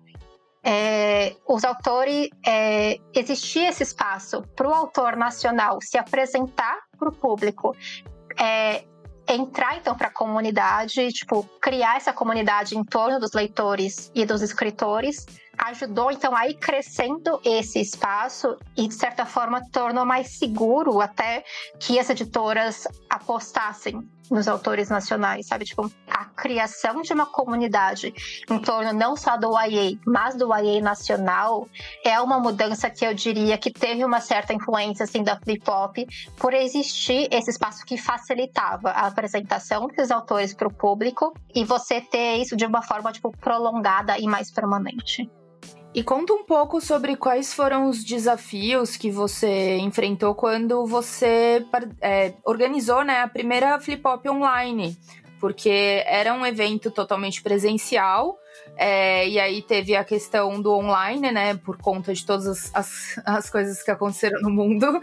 [0.63, 7.11] É, os autores, é, existia esse espaço para o autor nacional se apresentar para o
[7.11, 7.75] público,
[8.39, 8.83] é,
[9.33, 14.41] entrar então para a comunidade, tipo, criar essa comunidade em torno dos leitores e dos
[14.41, 15.25] escritores,
[15.61, 21.43] ajudou então a ir crescendo esse espaço e de certa forma tornou mais seguro até
[21.79, 25.65] que as editoras apostassem nos autores nacionais, sabe?
[25.65, 28.13] Tipo, a criação de uma comunidade
[28.49, 31.67] em torno não só do YA, mas do YA nacional
[32.03, 35.97] é uma mudança que eu diria que teve uma certa influência assim da flip hop
[36.37, 41.99] por existir esse espaço que facilitava a apresentação dos autores para o público e você
[41.99, 45.29] ter isso de uma forma tipo prolongada e mais permanente.
[45.93, 51.65] E conta um pouco sobre quais foram os desafios que você enfrentou quando você
[51.99, 54.97] é, organizou né, a primeira Flip Hop online,
[55.37, 58.37] porque era um evento totalmente presencial,
[58.77, 63.21] é, e aí teve a questão do online, né, por conta de todas as, as,
[63.25, 65.01] as coisas que aconteceram no mundo.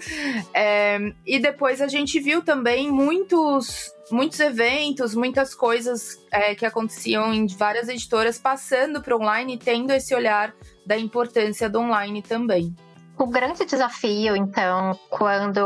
[0.55, 7.33] É, e depois a gente viu também muitos muitos eventos, muitas coisas é, que aconteciam
[7.33, 10.55] em várias editoras passando para online tendo esse olhar
[10.89, 12.75] da importância do online também.
[13.19, 15.61] O grande desafio, então, quando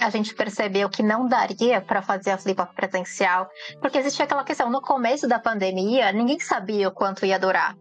[0.00, 3.48] a gente percebeu que não daria para fazer a flip presencial,
[3.80, 7.76] porque existia aquela questão, no começo da pandemia, ninguém sabia o quanto ia durar.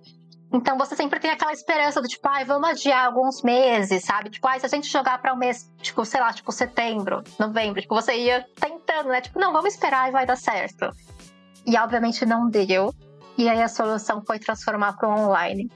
[0.52, 4.30] Então você sempre tem aquela esperança do tipo, ai, ah, vamos adiar alguns meses, sabe?
[4.30, 7.82] Tipo, ai, se a gente jogar para um mês, tipo, sei lá, tipo setembro, novembro,
[7.82, 9.22] tipo, você ia tentando, né?
[9.22, 10.90] Tipo, não, vamos esperar e vai dar certo.
[11.66, 12.94] E obviamente não deu.
[13.38, 15.70] E aí a solução foi transformar para o online.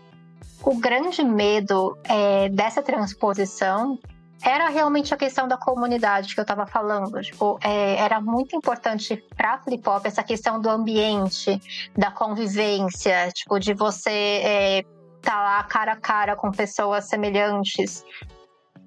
[0.64, 3.98] O grande medo é, dessa transposição
[4.44, 7.22] era realmente a questão da comunidade que eu estava falando.
[7.22, 11.60] Tipo, é, era muito importante para Flip Hop essa questão do ambiente,
[11.98, 14.84] da convivência, tipo, de você é,
[15.22, 18.04] tá lá cara a cara com pessoas semelhantes.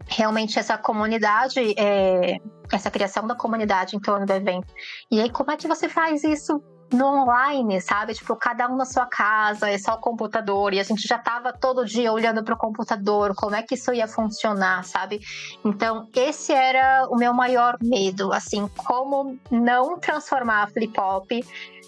[0.06, 2.38] Realmente essa comunidade, é,
[2.72, 4.66] essa criação da comunidade em torno do evento.
[5.10, 6.62] E aí, como é que você faz isso
[6.92, 8.14] no online, sabe?
[8.14, 11.52] Tipo, cada um na sua casa, é só o computador, e a gente já tava
[11.52, 15.20] todo dia olhando para o computador, como é que isso ia funcionar, sabe?
[15.64, 21.30] Então, esse era o meu maior medo, assim, como não transformar a Flip Hop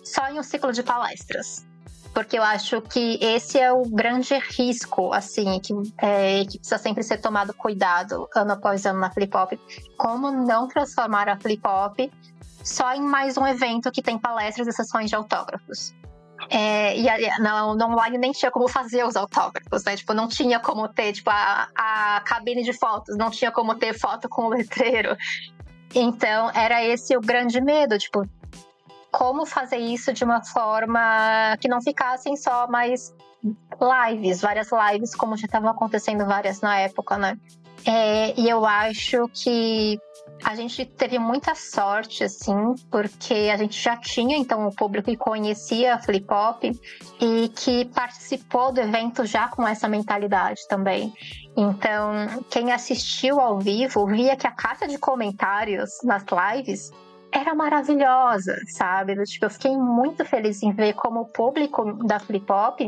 [0.04, 1.66] só em um ciclo de palestras.
[2.12, 7.02] Porque eu acho que esse é o grande risco, assim, que, é, que precisa sempre
[7.02, 9.52] ser tomado cuidado ano após ano na Flip Hop.
[9.96, 11.98] Como não transformar a Flip Hop
[12.64, 15.94] só em mais um evento que tem palestras e sessões de autógrafos.
[16.50, 17.06] É, e
[17.38, 19.96] no, no online nem tinha como fazer os autógrafos, né?
[19.96, 23.98] Tipo, não tinha como ter, tipo, a, a cabine de fotos, não tinha como ter
[23.98, 25.16] foto com o letreiro.
[25.94, 28.28] Então, era esse o grande medo, tipo,
[29.12, 35.36] como fazer isso de uma forma que não ficassem só mais lives, várias lives, como
[35.36, 37.38] já estavam acontecendo várias na época, né?
[37.86, 39.98] É, e eu acho que
[40.44, 45.16] a gente teve muita sorte, assim, porque a gente já tinha, então, o público que
[45.16, 46.64] conhecia a Flip Hop
[47.18, 51.12] e que participou do evento já com essa mentalidade também.
[51.56, 56.24] Então, quem assistiu ao vivo via que a caixa de comentários nas
[56.54, 56.92] lives
[57.32, 59.14] era maravilhosa, sabe?
[59.24, 62.80] Tipo, eu fiquei muito feliz em ver como o público da Flip Hop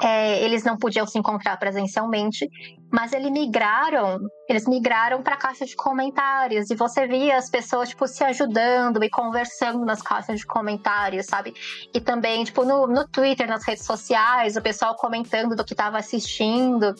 [0.00, 2.50] é, eles não podiam se encontrar presencialmente,
[2.92, 7.88] mas eles migraram, eles migraram para a caixa de comentários e você via as pessoas
[7.88, 11.54] tipo se ajudando e conversando nas caixas de comentários, sabe?
[11.94, 15.98] E também tipo no, no Twitter, nas redes sociais, o pessoal comentando do que estava
[15.98, 16.94] assistindo.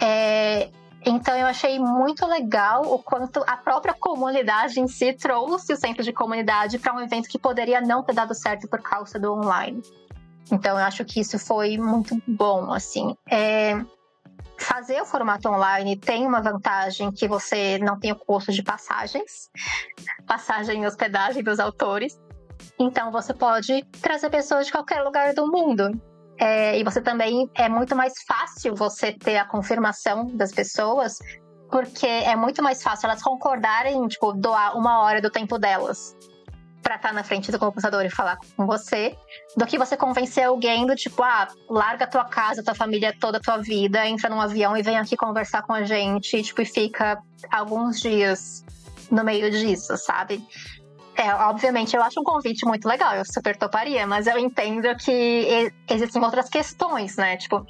[0.00, 0.68] É,
[1.06, 6.02] então eu achei muito legal o quanto a própria comunidade em si trouxe o centro
[6.02, 9.80] de comunidade para um evento que poderia não ter dado certo por causa do online.
[10.50, 13.14] Então, eu acho que isso foi muito bom, assim.
[13.30, 13.74] É,
[14.58, 19.50] fazer o formato online tem uma vantagem que você não tem o custo de passagens,
[20.26, 22.20] passagem e hospedagem dos autores.
[22.78, 25.90] Então, você pode trazer pessoas de qualquer lugar do mundo.
[26.40, 31.18] É, e você também é muito mais fácil você ter a confirmação das pessoas,
[31.68, 36.16] porque é muito mais fácil elas concordarem, tipo, doar uma hora do tempo delas
[36.88, 39.14] para estar tá na frente do computador e falar com você,
[39.54, 43.40] do que você convencer alguém do tipo, ah, larga tua casa, tua família, toda a
[43.40, 47.18] tua vida, entra num avião e vem aqui conversar com a gente, tipo, e fica
[47.50, 48.64] alguns dias
[49.10, 50.42] no meio disso, sabe?
[51.14, 55.70] É, obviamente eu acho um convite muito legal, eu super toparia, mas eu entendo que
[55.90, 57.36] existem outras questões, né?
[57.36, 57.66] Tipo,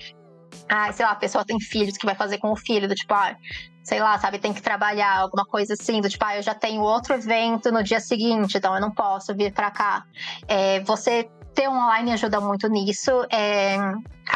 [0.69, 2.89] ah, sei lá, a pessoa tem filhos, que vai fazer com o filho?
[2.89, 3.37] Do tipo, ah,
[3.83, 6.83] sei lá, sabe, tem que trabalhar, alguma coisa assim, do tipo, ah, eu já tenho
[6.83, 10.05] outro evento no dia seguinte, então eu não posso vir para cá.
[10.47, 13.77] É, você ter online ajuda muito nisso, é,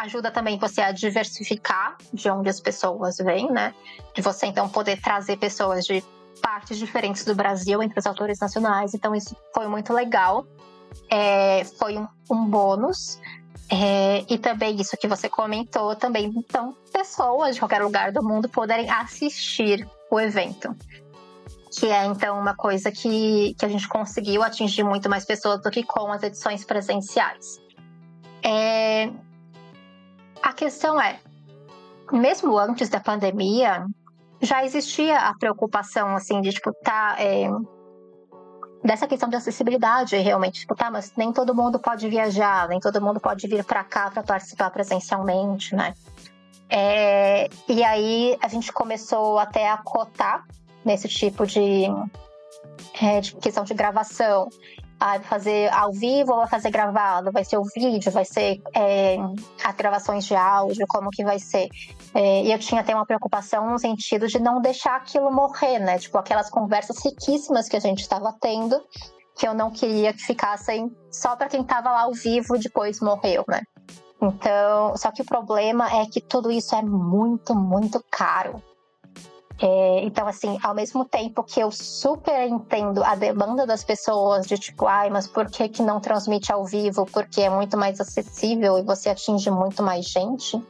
[0.01, 3.73] ajuda também você a diversificar de onde as pessoas vêm, né?
[4.13, 6.03] De você então poder trazer pessoas de
[6.41, 10.45] partes diferentes do Brasil entre os autores nacionais, então isso foi muito legal.
[11.09, 13.19] É, foi um, um bônus.
[13.69, 18.49] É, e também isso que você comentou também, então, pessoas de qualquer lugar do mundo
[18.49, 20.75] poderem assistir o evento.
[21.71, 25.71] Que é, então, uma coisa que, que a gente conseguiu atingir muito mais pessoas do
[25.71, 27.59] que com as edições presenciais.
[28.43, 29.09] É,
[30.41, 31.19] a questão é,
[32.11, 33.85] mesmo antes da pandemia,
[34.41, 37.15] já existia a preocupação, assim, de, tipo, tá...
[37.17, 37.49] É,
[38.83, 40.61] dessa questão de acessibilidade, realmente.
[40.61, 44.11] Tipo, tá, mas nem todo mundo pode viajar, nem todo mundo pode vir para cá
[44.11, 45.93] para participar presencialmente, né?
[46.69, 50.45] É, e aí a gente começou até a cotar
[50.83, 51.85] nesse tipo de,
[53.01, 54.49] é, de questão de gravação.
[55.05, 57.29] Ah, vai fazer ao vivo ou vai fazer gravado?
[57.29, 58.09] Vai ser o vídeo?
[58.09, 59.17] Vai ser é,
[59.61, 60.85] as gravações de áudio?
[60.87, 61.67] Como que vai ser?
[62.13, 65.99] É, e eu tinha até uma preocupação no sentido de não deixar aquilo morrer, né?
[65.99, 68.81] Tipo, aquelas conversas riquíssimas que a gente estava tendo,
[69.35, 73.43] que eu não queria que ficassem só para quem estava lá ao vivo depois morreu,
[73.45, 73.61] né?
[74.21, 78.63] Então, só que o problema é que tudo isso é muito, muito caro.
[79.61, 84.57] É, então, assim, ao mesmo tempo que eu super entendo a demanda das pessoas de
[84.57, 87.05] tipo, ai, mas por que, que não transmite ao vivo?
[87.05, 90.61] Porque é muito mais acessível e você atinge muito mais gente.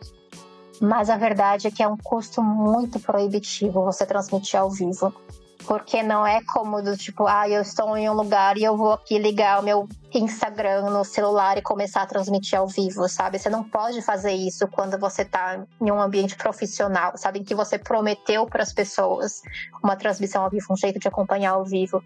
[0.81, 5.13] Mas a verdade é que é um custo muito proibitivo você transmitir ao vivo
[5.65, 8.93] porque não é como do tipo, ah, eu estou em um lugar e eu vou
[8.93, 13.39] aqui ligar o meu Instagram no celular e começar a transmitir ao vivo, sabe?
[13.39, 17.39] Você não pode fazer isso quando você está em um ambiente profissional, sabe?
[17.39, 19.41] Em que você prometeu para as pessoas
[19.83, 22.03] uma transmissão ao vivo, um jeito de acompanhar ao vivo.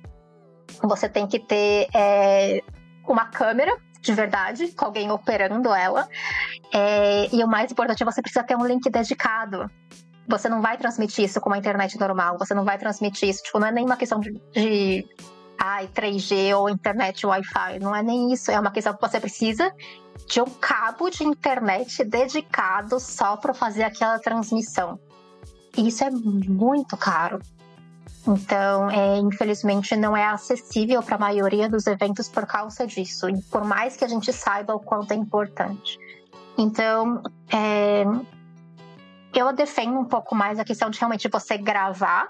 [0.84, 2.62] Você tem que ter é,
[3.08, 6.08] uma câmera de verdade, com alguém operando ela.
[6.74, 9.70] É, e o mais importante é você precisa ter um link dedicado
[10.28, 13.60] você não vai transmitir isso com uma internet normal, você não vai transmitir isso, tipo,
[13.60, 15.06] não é nem uma questão de, de
[15.58, 19.74] ai, 3G ou internet Wi-Fi, não é nem isso, é uma questão que você precisa
[20.28, 25.00] de um cabo de internet dedicado só para fazer aquela transmissão.
[25.78, 27.40] E isso é muito caro.
[28.28, 33.64] Então, é, infelizmente, não é acessível para a maioria dos eventos por causa disso, por
[33.64, 35.98] mais que a gente saiba o quanto é importante.
[36.58, 37.22] Então,
[37.54, 38.04] é,
[39.40, 42.30] eu defendo um pouco mais a questão de realmente você gravar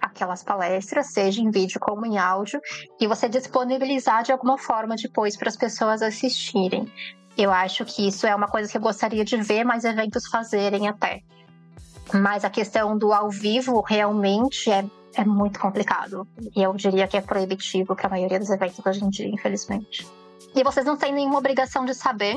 [0.00, 2.60] aquelas palestras, seja em vídeo como em áudio,
[3.00, 6.92] e você disponibilizar de alguma forma depois para as pessoas assistirem.
[7.38, 10.88] Eu acho que isso é uma coisa que eu gostaria de ver mais eventos fazerem
[10.88, 11.22] até.
[12.12, 14.84] Mas a questão do ao vivo realmente é,
[15.14, 16.26] é muito complicado.
[16.54, 20.06] E eu diria que é proibitivo para a maioria dos eventos hoje em dia, infelizmente.
[20.54, 22.36] E vocês não têm nenhuma obrigação de saber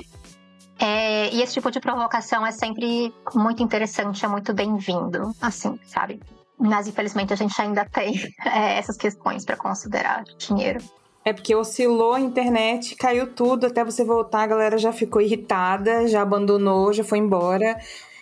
[0.79, 6.19] é, e esse tipo de provocação é sempre muito interessante, é muito bem-vindo, assim, sabe?
[6.57, 8.13] Mas infelizmente a gente ainda tem
[8.45, 10.79] é, essas questões para considerar dinheiro.
[11.23, 16.07] É porque oscilou a internet, caiu tudo, até você voltar, a galera já ficou irritada,
[16.07, 17.79] já abandonou, já foi embora.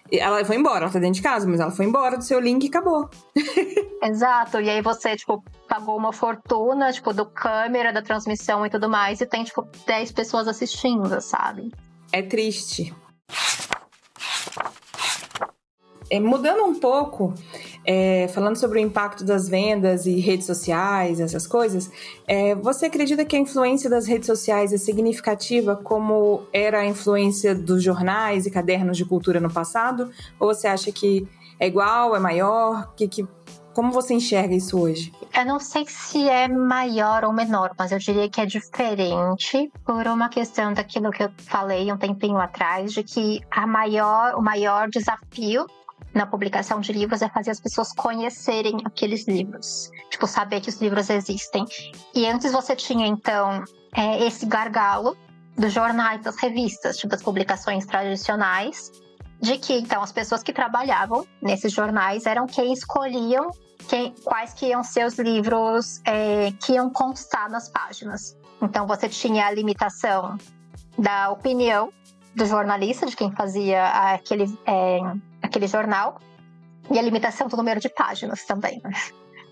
[0.10, 2.64] Ela foi embora, ela tá dentro de casa, mas ela foi embora do seu link
[2.64, 3.10] e acabou.
[4.02, 8.88] Exato, e aí você, tipo, pagou uma fortuna, tipo, do câmera, da transmissão e tudo
[8.88, 11.72] mais, e tem, tipo, 10 pessoas assistindo, sabe?
[12.14, 12.94] É triste.
[16.12, 17.34] É, mudando um pouco,
[17.84, 21.90] é, falando sobre o impacto das vendas e redes sociais, essas coisas,
[22.28, 27.56] é, você acredita que a influência das redes sociais é significativa como era a influência
[27.56, 30.12] dos jornais e cadernos de cultura no passado?
[30.40, 31.28] Ou você acha que
[31.60, 32.94] é igual, é maior?
[32.96, 33.28] Que, que,
[33.74, 35.12] como você enxerga isso hoje?
[35.36, 40.08] Eu não sei se é maior ou menor, mas eu diria que é diferente por
[40.08, 44.90] uma questão daquilo que eu falei um tempinho atrás, de que a maior, o maior
[44.90, 45.66] desafio
[46.14, 49.90] na publicação de livros é fazer as pessoas conhecerem aqueles livros.
[50.10, 51.66] Tipo, saber que os livros existem.
[52.14, 53.64] E antes você tinha, então,
[53.96, 55.18] é, esse gargalo
[55.58, 58.92] dos jornais, das revistas, tipo, publicações tradicionais,
[59.42, 63.50] de que, então, as pessoas que trabalhavam nesses jornais eram quem escolhiam
[63.88, 68.38] quem, quais que iam ser os livros é, que iam constar nas páginas.
[68.62, 70.38] Então você tinha a limitação
[70.98, 71.92] da opinião
[72.36, 75.00] do jornalista, de quem fazia aquele, é,
[75.42, 76.20] aquele jornal,
[76.92, 78.82] e a limitação do número de páginas também.
[78.84, 78.92] Né?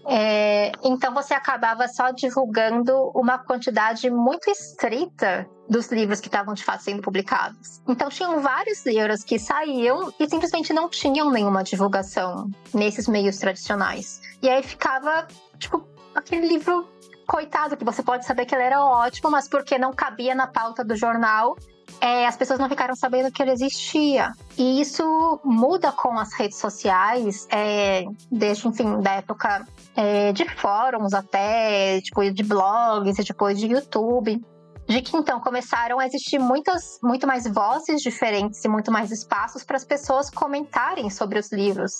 [0.07, 6.63] É, então você acabava só divulgando uma quantidade muito estrita dos livros que estavam de
[6.63, 7.81] fato sendo publicados.
[7.87, 14.21] Então tinham vários livros que saíam e simplesmente não tinham nenhuma divulgação nesses meios tradicionais.
[14.41, 15.27] E aí ficava,
[15.57, 15.85] tipo,
[16.15, 16.87] aquele livro
[17.27, 20.83] coitado, que você pode saber que ele era ótimo, mas porque não cabia na pauta
[20.83, 21.55] do jornal,
[22.01, 24.31] é, as pessoas não ficaram sabendo que ele existia.
[24.57, 31.13] E isso muda com as redes sociais, é, desde, enfim, da época é, de fóruns
[31.13, 34.41] até, tipo, de blogs e depois de YouTube.
[34.87, 39.63] De que então começaram a existir muitas, muito mais vozes diferentes e muito mais espaços
[39.63, 41.99] para as pessoas comentarem sobre os livros.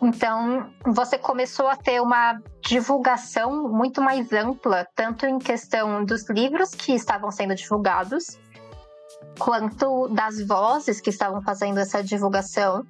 [0.00, 6.70] Então, você começou a ter uma divulgação muito mais ampla, tanto em questão dos livros
[6.70, 8.38] que estavam sendo divulgados,
[9.38, 12.84] quanto das vozes que estavam fazendo essa divulgação.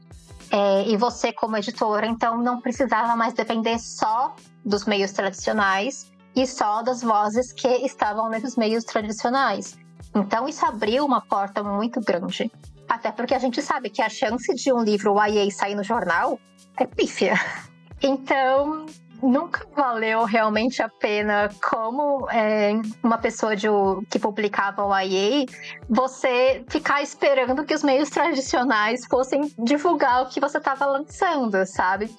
[0.51, 4.35] É, e você, como editora, então não precisava mais depender só
[4.65, 9.77] dos meios tradicionais e só das vozes que estavam nesses meios tradicionais.
[10.15, 12.51] Então, isso abriu uma porta muito grande.
[12.89, 16.39] Até porque a gente sabe que a chance de um livro YA sair no jornal
[16.77, 17.35] é pífia.
[18.03, 18.85] Então,
[19.23, 23.67] nunca valeu realmente a pena, como é, uma pessoa de,
[24.11, 25.47] que publicava o YA,
[25.89, 32.15] você ficar esperando que os meios tradicionais fossem divulgar o que você estava lançando, sabe?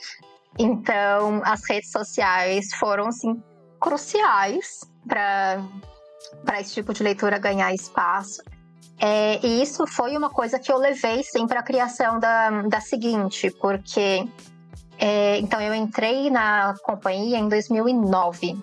[0.57, 3.41] Então, as redes sociais foram, assim,
[3.79, 5.61] cruciais para
[6.59, 8.41] esse tipo de leitura ganhar espaço.
[8.99, 13.51] É, e isso foi uma coisa que eu levei sempre à criação da, da seguinte,
[13.61, 14.27] porque
[14.99, 18.57] É, então, eu entrei na companhia em 2009.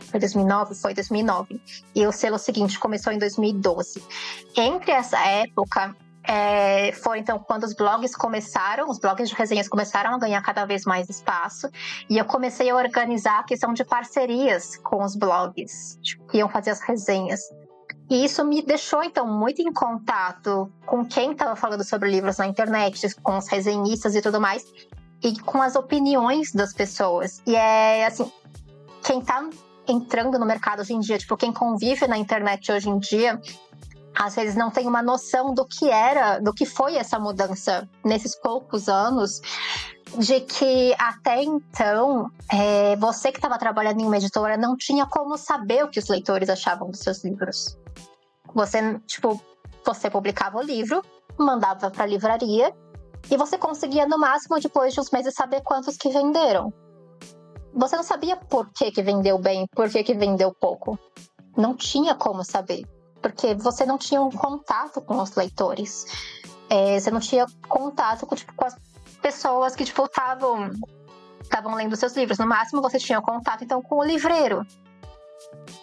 [0.00, 0.74] Foi 2009?
[0.74, 1.60] Foi 2009.
[1.94, 4.02] E o selo seguinte começou em 2012.
[4.56, 10.14] Entre essa época, é, foi então quando os blogs começaram, os blogs de resenhas começaram
[10.14, 11.68] a ganhar cada vez mais espaço,
[12.08, 15.98] e eu comecei a organizar a questão de parcerias com os blogs
[16.30, 17.40] que iam fazer as resenhas.
[18.08, 22.46] E isso me deixou, então, muito em contato com quem estava falando sobre livros na
[22.46, 24.64] internet, com os resenhistas e tudo mais,
[25.22, 27.40] e com as opiniões das pessoas.
[27.46, 28.30] E é assim,
[29.02, 29.48] quem está
[29.86, 33.40] entrando no mercado hoje em dia, tipo, quem convive na internet hoje em dia,
[34.14, 38.36] às vezes não tem uma noção do que era, do que foi essa mudança nesses
[38.36, 39.40] poucos anos,
[40.18, 45.38] de que até então é, você que estava trabalhando em uma editora não tinha como
[45.38, 47.78] saber o que os leitores achavam dos seus livros.
[48.54, 49.40] Você, tipo,
[49.84, 51.02] você publicava o livro,
[51.38, 52.74] mandava para a livraria
[53.30, 56.72] e você conseguia no máximo depois de uns meses saber quantos que venderam.
[57.74, 60.98] Você não sabia por que, que vendeu bem, por que, que vendeu pouco.
[61.56, 62.84] Não tinha como saber
[63.22, 66.04] porque você não tinha um contato com os leitores.
[66.68, 68.76] É, você não tinha contato com, tipo, com as
[69.22, 70.70] pessoas que tipo estavam
[71.40, 72.38] estavam lendo seus livros.
[72.38, 74.66] No máximo você tinha contato então com o livreiro.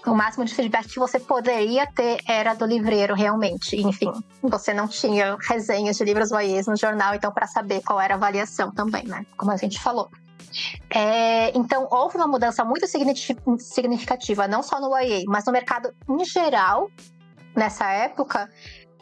[0.06, 3.76] O máximo de feedback que você poderia ter era do livreiro, realmente.
[3.76, 8.14] Enfim, você não tinha resenhas de livros YAs no jornal, então, para saber qual era
[8.14, 9.26] a avaliação também, né?
[9.38, 10.10] Como a gente falou.
[10.90, 16.26] É, então, houve uma mudança muito significativa, não só no YA, mas no mercado em
[16.26, 16.90] geral,
[17.56, 18.50] nessa época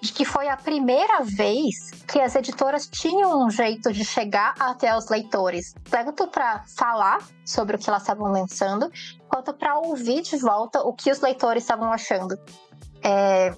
[0.02, 4.96] de que foi a primeira vez que as editoras tinham um jeito de chegar até
[4.96, 8.92] os leitores, tanto para falar sobre o que elas estavam lançando,
[9.28, 12.38] quanto para ouvir de volta o que os leitores estavam achando.
[13.04, 13.54] É,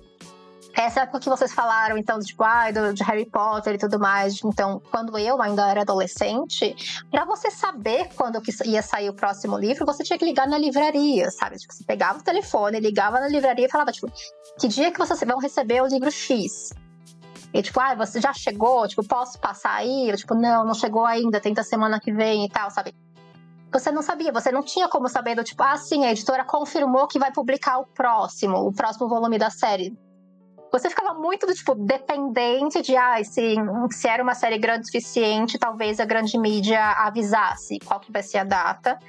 [0.84, 4.40] essa época que vocês falaram, então, tipo, ah, do, de Harry Potter e tudo mais.
[4.44, 6.76] Então, quando eu ainda era adolescente,
[7.12, 11.30] para você saber quando ia sair o próximo livro, você tinha que ligar na livraria,
[11.32, 11.58] sabe?
[11.58, 14.10] Tipo, você pegava o telefone, ligava na livraria e falava, tipo,
[14.58, 16.74] que dia que vocês vão receber o livro X?
[17.54, 18.88] E tipo, ah, você já chegou?
[18.88, 20.10] Tipo, posso passar aí?
[20.10, 22.96] Eu, tipo, não, não chegou ainda, tenta semana que vem e tal, sabe?
[23.72, 27.08] Você não sabia, você não tinha como saber do tipo, ah, sim, a editora confirmou
[27.08, 29.96] que vai publicar o próximo, o próximo volume da série
[30.72, 33.56] você ficava muito do tipo dependente de ah, se,
[33.92, 38.24] se era uma série grande o suficiente, talvez a grande mídia avisasse qual que vai
[38.24, 39.00] ser a data.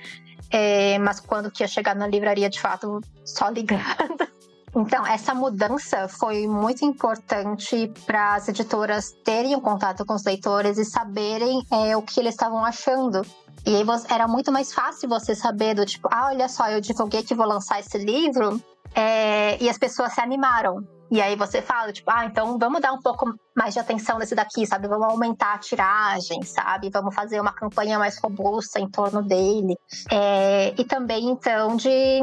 [0.51, 4.29] É, mas quando que ia chegar na livraria, de fato, só ligando.
[4.73, 10.79] Então, essa mudança foi muito importante para as editoras terem um contato com os leitores
[10.79, 13.23] e saberem é, o que eles estavam achando.
[13.67, 17.25] E aí era muito mais fácil você saber do tipo, ah, olha só, eu divulguei
[17.25, 18.63] que vou lançar esse livro,
[18.95, 20.87] é, e as pessoas se animaram.
[21.11, 24.35] E aí você fala, tipo, ah, então vamos dar um pouco mais de atenção nesse
[24.35, 24.87] daqui, sabe?
[24.87, 26.89] Vamos aumentar a tiragem, sabe?
[26.89, 29.77] Vamos fazer uma campanha mais robusta em torno dele.
[30.11, 32.21] É, e também, então, de.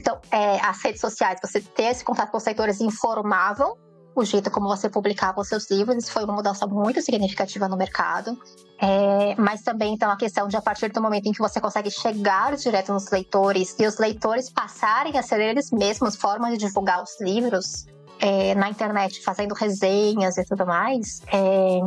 [0.00, 3.76] Então, é, as redes sociais, você ter esse contato com os leitores informavam
[4.16, 6.04] o jeito como você publicava os seus livros.
[6.04, 8.38] Isso foi uma mudança muito significativa no mercado.
[8.80, 11.90] É, mas também, então, a questão de a partir do momento em que você consegue
[11.90, 17.02] chegar direto nos leitores e os leitores passarem a ser eles mesmos formas de divulgar
[17.02, 17.86] os livros,
[18.20, 21.78] é, na internet fazendo resenhas e tudo mais, é,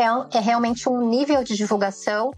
[0.00, 2.32] é, é realmente um nível de divulgação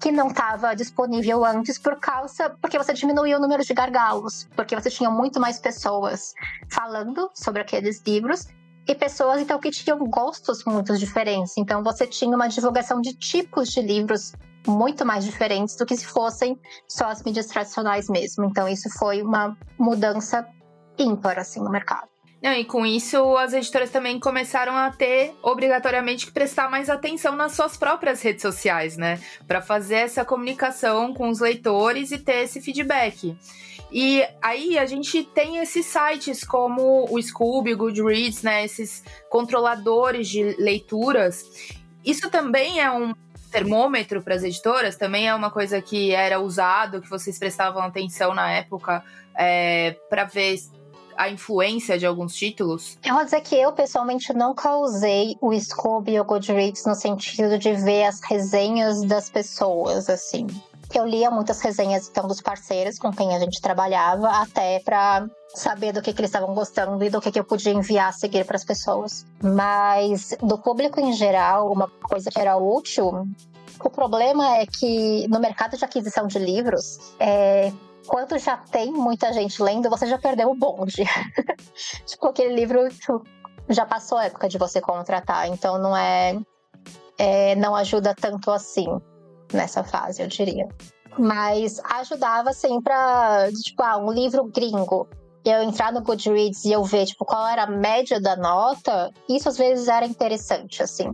[0.00, 4.74] que não estava disponível antes por causa porque você diminuiu o número de gargalos, porque
[4.74, 6.32] você tinha muito mais pessoas
[6.70, 8.46] falando sobre aqueles livros
[8.86, 11.56] e pessoas então que tinham gostos muito diferentes.
[11.58, 14.32] Então você tinha uma divulgação de tipos de livros
[14.66, 18.44] muito mais diferentes do que se fossem só as mídias tradicionais mesmo.
[18.44, 20.46] Então isso foi uma mudança
[20.98, 22.08] ímpar assim no mercado.
[22.40, 27.34] Não, e com isso as editoras também começaram a ter obrigatoriamente que prestar mais atenção
[27.34, 29.20] nas suas próprias redes sociais, né?
[29.46, 33.36] Para fazer essa comunicação com os leitores e ter esse feedback.
[33.90, 38.64] E aí a gente tem esses sites como o Scooby, o Goodreads, né?
[38.64, 41.44] Esses controladores de leituras.
[42.04, 43.14] Isso também é um
[43.50, 48.34] termômetro para as editoras, também é uma coisa que era usado, que vocês prestavam atenção
[48.34, 49.02] na época
[49.36, 50.58] é, para ver
[51.18, 52.96] a influência de alguns títulos?
[53.04, 57.72] Eu vou dizer que eu, pessoalmente, nunca usei o Scooby ou Goodreads no sentido de
[57.74, 60.46] ver as resenhas das pessoas, assim.
[60.94, 65.92] Eu lia muitas resenhas, então, dos parceiros com quem a gente trabalhava, até para saber
[65.92, 68.46] do que, que eles estavam gostando e do que, que eu podia enviar a seguir
[68.46, 69.26] para as pessoas.
[69.42, 73.26] Mas, do público em geral, uma coisa que era útil
[73.80, 77.72] o problema é que no mercado de aquisição de livros, é,
[78.08, 81.04] quando já tem muita gente lendo, você já perdeu o bonde.
[82.06, 82.88] tipo, aquele livro
[83.68, 86.36] já passou a época de você contratar, então não é,
[87.18, 88.88] é não ajuda tanto assim.
[89.52, 90.66] nessa fase, eu diria.
[91.18, 95.06] Mas ajudava assim para, tipo, ah, um livro gringo.
[95.44, 99.48] Eu entrar no Goodreads e eu ver, tipo, qual era a média da nota, isso
[99.48, 101.10] às vezes era interessante, assim.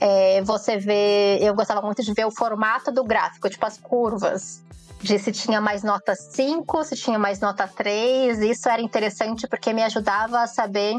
[0.00, 4.64] É, você vê, eu gostava muito de ver o formato do gráfico, tipo, as curvas
[5.06, 8.40] de se tinha mais nota 5, se tinha mais nota 3.
[8.40, 10.96] Isso era interessante porque me ajudava a saber.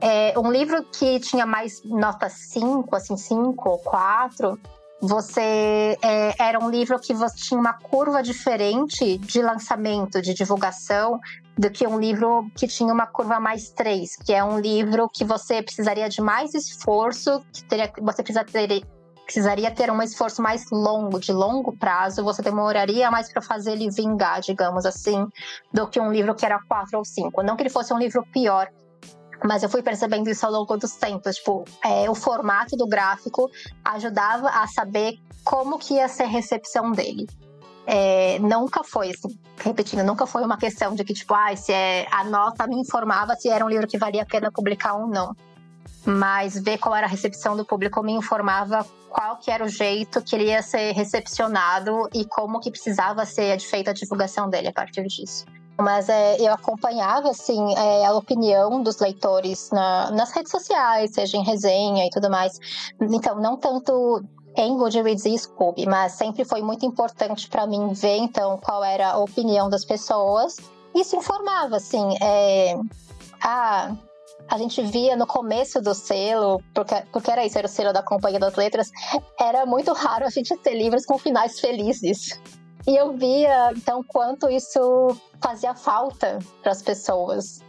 [0.00, 4.58] É, um livro que tinha mais nota 5, assim, 5 ou 4,
[5.00, 11.20] você é, era um livro que você tinha uma curva diferente de lançamento, de divulgação,
[11.56, 15.24] do que um livro que tinha uma curva mais 3, que é um livro que
[15.24, 18.82] você precisaria de mais esforço, que teria, você precisa ter,
[19.26, 23.90] precisaria ter um esforço mais longo, de longo prazo, você demoraria mais para fazer ele
[23.90, 25.26] vingar, digamos assim,
[25.72, 27.42] do que um livro que era quatro ou cinco.
[27.42, 28.68] Não que ele fosse um livro pior,
[29.44, 31.36] mas eu fui percebendo isso ao longo dos tempos.
[31.36, 33.50] Tipo, é, o formato do gráfico
[33.84, 37.26] ajudava a saber como que ia ser a recepção dele.
[37.84, 42.06] É, nunca foi, assim, repetindo, nunca foi uma questão de que, tipo, ah, se é,
[42.12, 45.34] a nota me informava se era um livro que valia a pena publicar ou não
[46.04, 50.20] mas ver qual era a recepção do público me informava qual que era o jeito
[50.22, 54.72] que ele ia ser recepcionado e como que precisava ser feita a divulgação dele a
[54.72, 55.46] partir disso.
[55.78, 61.36] Mas é, eu acompanhava, assim, é, a opinião dos leitores na, nas redes sociais, seja
[61.36, 62.58] em resenha e tudo mais.
[63.00, 64.22] Então, não tanto
[64.54, 69.12] em Goodreads e Scooby, mas sempre foi muito importante para mim ver, então, qual era
[69.12, 70.56] a opinião das pessoas.
[71.04, 72.78] Se informava, assim, é...
[73.42, 73.94] Ah,
[74.48, 78.02] a gente via no começo do selo, porque, porque era isso, era o selo da
[78.02, 78.90] Companhia das Letras,
[79.38, 82.40] era muito raro a gente ter livros com finais felizes.
[82.86, 84.80] E eu via, então, quanto isso
[85.42, 87.60] fazia falta para as pessoas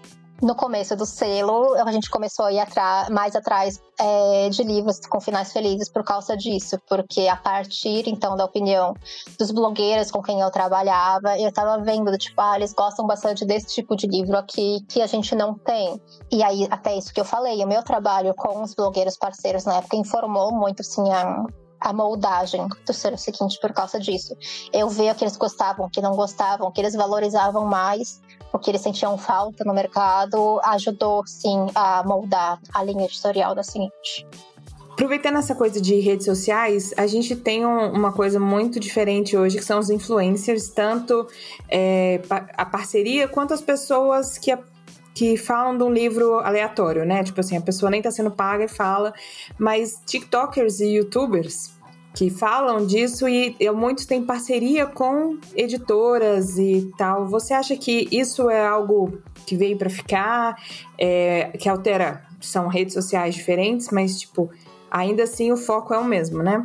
[0.41, 2.65] no começo do selo, a gente começou a ir
[3.11, 8.35] mais atrás é, de livros com finais felizes por causa disso, porque a partir então
[8.35, 8.93] da opinião
[9.39, 13.67] dos blogueiros com quem eu trabalhava, eu estava vendo, tipo, ah, eles gostam bastante desse
[13.67, 15.99] tipo de livro aqui que a gente não tem.
[16.31, 19.77] E aí, até isso que eu falei, o meu trabalho com os blogueiros parceiros na
[19.77, 21.45] época informou muito, assim, a,
[21.79, 24.35] a moldagem do ser seguinte por causa disso.
[24.73, 28.21] Eu via que eles gostavam, que não gostavam, que eles valorizavam mais
[28.53, 33.63] o que eles sentiam falta no mercado ajudou, sim, a moldar a linha editorial da
[33.63, 34.25] seguinte.
[34.91, 39.57] Aproveitando essa coisa de redes sociais, a gente tem um, uma coisa muito diferente hoje,
[39.57, 41.27] que são os influencers, tanto
[41.69, 44.51] é, a parceria quanto as pessoas que,
[45.17, 47.23] que falam de um livro aleatório, né?
[47.23, 49.11] Tipo assim, a pessoa nem tá sendo paga e fala,
[49.57, 51.75] mas TikTokers e YouTubers
[52.13, 57.27] que falam disso e muitos têm parceria com editoras e tal.
[57.27, 60.55] Você acha que isso é algo que veio para ficar,
[60.99, 62.23] é, que altera?
[62.39, 64.51] São redes sociais diferentes, mas tipo,
[64.91, 66.63] ainda assim o foco é o mesmo, né?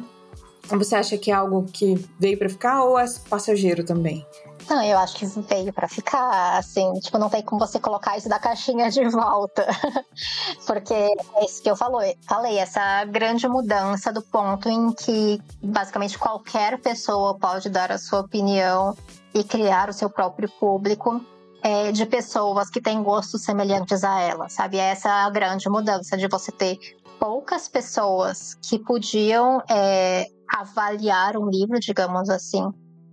[0.68, 4.26] Você acha que é algo que veio para ficar ou é passageiro também?
[4.68, 8.28] Não, eu acho que veio para ficar, assim, tipo, não tem como você colocar isso
[8.28, 9.66] da caixinha de volta.
[10.66, 16.18] Porque é isso que eu falei, falei, essa grande mudança do ponto em que basicamente
[16.18, 18.96] qualquer pessoa pode dar a sua opinião
[19.34, 21.20] e criar o seu próprio público
[21.62, 24.78] é, de pessoas que têm gostos semelhantes a ela, sabe?
[24.78, 26.78] Essa é grande mudança de você ter
[27.18, 32.68] poucas pessoas que podiam é, avaliar um livro, digamos assim,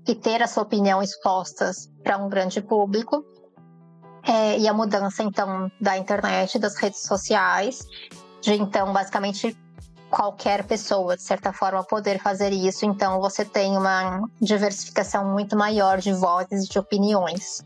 [0.07, 3.23] e ter a sua opinião expostas para um grande público.
[4.23, 7.85] É, e a mudança, então, da internet, das redes sociais,
[8.41, 9.57] de então, basicamente,
[10.09, 12.85] qualquer pessoa, de certa forma, poder fazer isso.
[12.85, 17.63] Então, você tem uma diversificação muito maior de vozes, de opiniões.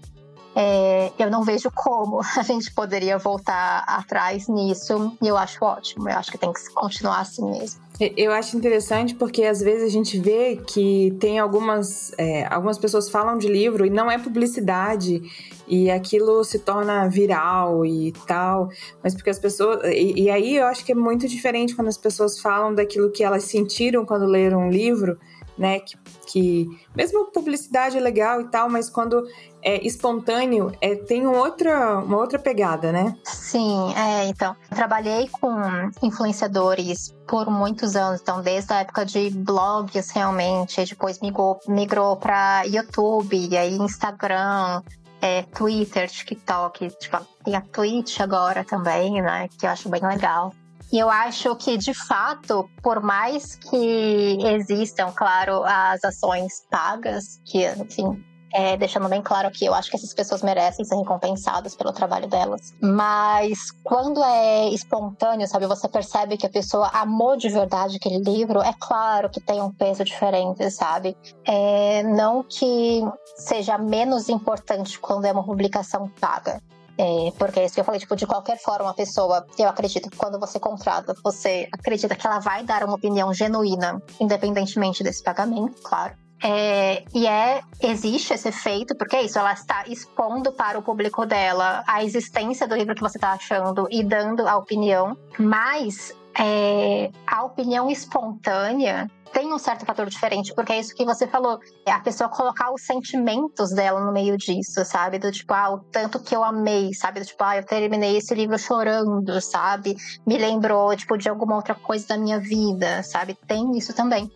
[0.56, 6.10] É, eu não vejo como a gente poderia voltar atrás nisso, e eu acho ótimo.
[6.10, 7.83] Eu acho que tem que continuar assim mesmo.
[8.18, 13.08] Eu acho interessante porque às vezes a gente vê que tem algumas, é, algumas pessoas
[13.08, 15.22] falam de livro e não é publicidade
[15.68, 18.70] e aquilo se torna viral e tal,
[19.04, 19.80] mas porque as pessoas.
[19.86, 23.24] E, e aí eu acho que é muito diferente quando as pessoas falam daquilo que
[23.24, 25.18] elas sentiram quando leram um livro
[25.58, 25.80] né?
[25.80, 25.98] Que,
[26.28, 29.24] que mesmo publicidade é legal e tal, mas quando
[29.62, 33.16] é espontâneo, é, tem um outra, uma outra pegada, né?
[33.24, 34.56] Sim, é, então.
[34.70, 35.56] Trabalhei com
[36.02, 42.64] influenciadores por muitos anos, então, desde a época de blogs, realmente, depois migrou, migrou para
[42.66, 44.82] YouTube, e aí Instagram,
[45.22, 49.48] é, Twitter, TikTok, tipo, tem a Twitch agora também, né?
[49.58, 50.54] Que eu acho bem legal.
[50.94, 57.66] E eu acho que, de fato, por mais que existam, claro, as ações pagas, que,
[57.66, 58.24] enfim,
[58.56, 62.28] É, deixando bem claro aqui, eu acho que essas pessoas merecem ser recompensadas pelo trabalho
[62.28, 62.72] delas.
[62.80, 68.62] Mas quando é espontâneo, sabe, você percebe que a pessoa amou de verdade aquele livro,
[68.62, 71.18] é claro que tem um peso diferente, sabe?
[71.48, 73.02] É, não que
[73.38, 76.62] seja menos importante quando é uma publicação paga.
[76.98, 80.10] É, porque é isso que eu falei, tipo, de qualquer forma, a pessoa, eu acredito
[80.10, 85.24] que quando você contrata, você acredita que ela vai dar uma opinião genuína, independentemente desse
[85.24, 86.14] pagamento, claro.
[86.46, 91.26] É, e é existe esse efeito, porque é isso, ela está expondo para o público
[91.26, 97.10] dela a existência do livro que você está achando e dando a opinião, mas é,
[97.26, 101.60] a opinião espontânea tem um certo fator diferente, porque é isso que você falou.
[101.86, 105.18] É a pessoa colocar os sentimentos dela no meio disso, sabe?
[105.18, 107.20] Do tipo, ah, o tanto que eu amei, sabe?
[107.20, 109.98] Do tipo, ah, eu terminei esse livro chorando, sabe?
[110.26, 113.36] Me lembrou, tipo, de alguma outra coisa da minha vida, sabe?
[113.48, 114.32] Tem isso também.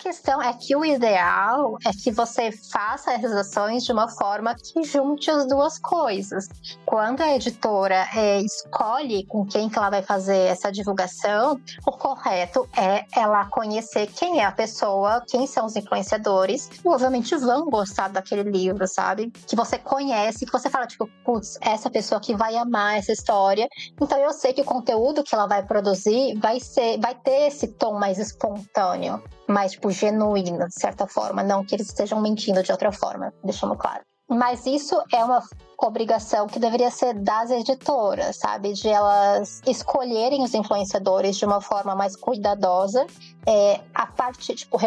[0.00, 4.54] A questão é que o ideal é que você faça essas ações de uma forma
[4.54, 6.48] que junte as duas coisas.
[6.86, 12.66] Quando a editora é, escolhe com quem que ela vai fazer essa divulgação, o correto
[12.74, 18.08] é ela conhecer quem é a pessoa, quem são os influenciadores, e obviamente vão gostar
[18.08, 19.30] daquele livro, sabe?
[19.46, 23.68] Que você conhece, que você fala, tipo, putz, essa pessoa que vai amar essa história.
[24.00, 27.68] Então eu sei que o conteúdo que ela vai produzir vai ser, vai ter esse
[27.68, 31.42] tom mais espontâneo mais, tipo, genuína, de certa forma.
[31.42, 34.00] Não que eles estejam mentindo de outra forma, deixando claro.
[34.28, 35.42] Mas isso é uma
[35.76, 38.74] obrigação que deveria ser das editoras, sabe?
[38.74, 43.06] De elas escolherem os influenciadores de uma forma mais cuidadosa,
[43.44, 44.78] é, a parte, tipo,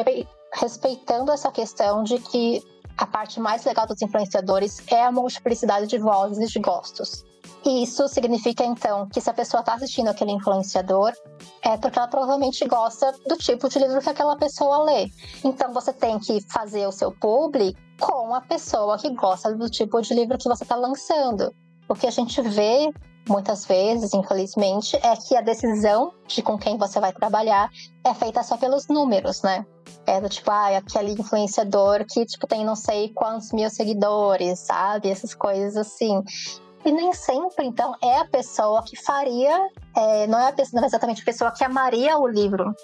[0.53, 2.63] respeitando essa questão de que
[2.97, 7.25] a parte mais legal dos influenciadores é a multiplicidade de vozes e de gostos.
[7.65, 11.13] Isso significa, então, que se a pessoa está assistindo aquele influenciador,
[11.61, 15.09] é porque ela provavelmente gosta do tipo de livro que aquela pessoa lê.
[15.43, 20.01] Então, você tem que fazer o seu publi com a pessoa que gosta do tipo
[20.01, 21.53] de livro que você está lançando.
[21.87, 22.91] O que a gente vê
[23.27, 27.69] muitas vezes, infelizmente, é que a decisão de com quem você vai trabalhar
[28.03, 29.65] é feita só pelos números, né?
[30.05, 35.09] É do tipo, ah, aquele influenciador que, tipo, tem não sei quantos mil seguidores, sabe?
[35.09, 36.21] Essas coisas assim.
[36.85, 40.87] E nem sempre, então, é a pessoa que faria, é, não é pessoa, não é
[40.87, 42.75] exatamente a pessoa que amaria o livro,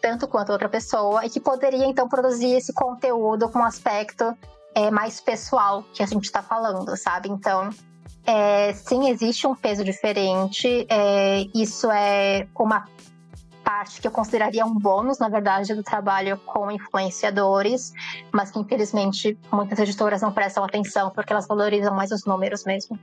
[0.00, 4.32] tanto quanto outra pessoa, e que poderia, então, produzir esse conteúdo com um aspecto
[4.74, 7.28] é, mais pessoal que a gente está falando, sabe?
[7.28, 7.70] Então,
[8.24, 12.86] é, sim, existe um peso diferente, é, isso é uma
[13.64, 17.92] parte que eu consideraria um bônus, na verdade, do trabalho com influenciadores,
[18.32, 22.98] mas que infelizmente muitas editoras não prestam atenção porque elas valorizam mais os números mesmo.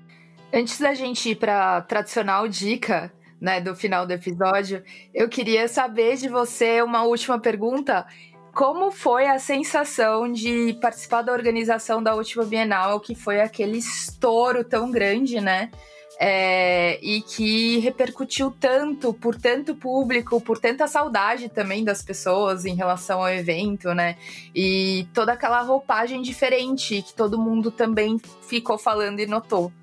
[0.53, 4.83] Antes da gente ir para tradicional dica, né, do final do episódio,
[5.13, 8.05] eu queria saber de você uma última pergunta.
[8.53, 14.63] Como foi a sensação de participar da organização da última Bienal, que foi aquele estouro
[14.63, 15.69] tão grande, né?
[16.17, 22.73] É, e que repercutiu tanto por tanto público, por tanta saudade também das pessoas em
[22.73, 24.15] relação ao evento, né?
[24.55, 28.17] E toda aquela roupagem diferente que todo mundo também
[28.47, 29.73] ficou falando e notou.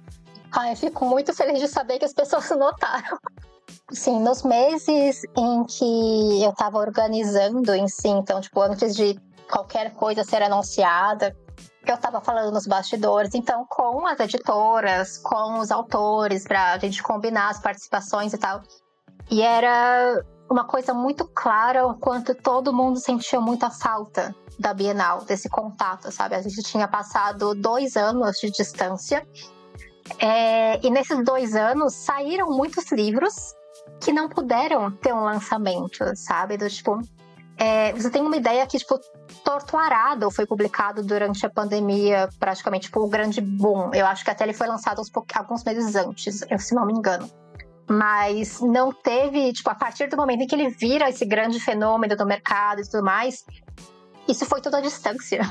[0.54, 3.18] Ai, fico muito feliz de saber que as pessoas notaram.
[3.90, 9.18] Sim, nos meses em que eu estava organizando em si, então, tipo, antes de
[9.50, 11.34] qualquer coisa ser anunciada,
[11.86, 17.02] eu estava falando nos bastidores, então, com as editoras, com os autores, para a gente
[17.02, 18.62] combinar as participações e tal.
[19.30, 25.24] E era uma coisa muito clara o quanto todo mundo sentia muita falta da Bienal,
[25.24, 26.34] desse contato, sabe?
[26.34, 29.26] A gente tinha passado dois anos de distância
[30.18, 33.54] é, e nesses dois anos saíram muitos livros
[34.00, 36.56] que não puderam ter um lançamento, sabe?
[36.56, 37.00] Do tipo.
[37.56, 38.98] É, você tem uma ideia que, tipo,
[39.44, 43.90] Torto Arado foi publicado durante a pandemia, praticamente, tipo, o grande boom.
[43.94, 45.00] Eu acho que até ele foi lançado
[45.34, 47.30] alguns meses antes, se não me engano.
[47.88, 52.16] Mas não teve, tipo, a partir do momento em que ele vira esse grande fenômeno
[52.16, 53.44] do mercado e tudo mais,
[54.26, 55.42] isso foi tudo à distância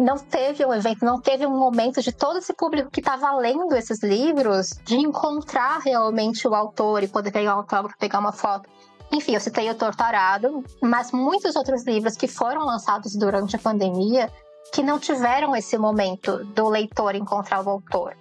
[0.00, 3.74] não teve um evento, não teve um momento de todo esse público que estava lendo
[3.76, 8.68] esses livros de encontrar realmente o autor e poder pegar um autógrafo, pegar uma foto.
[9.12, 14.32] Enfim, eu citei o Torturado, mas muitos outros livros que foram lançados durante a pandemia
[14.72, 18.16] que não tiveram esse momento do leitor encontrar o autor.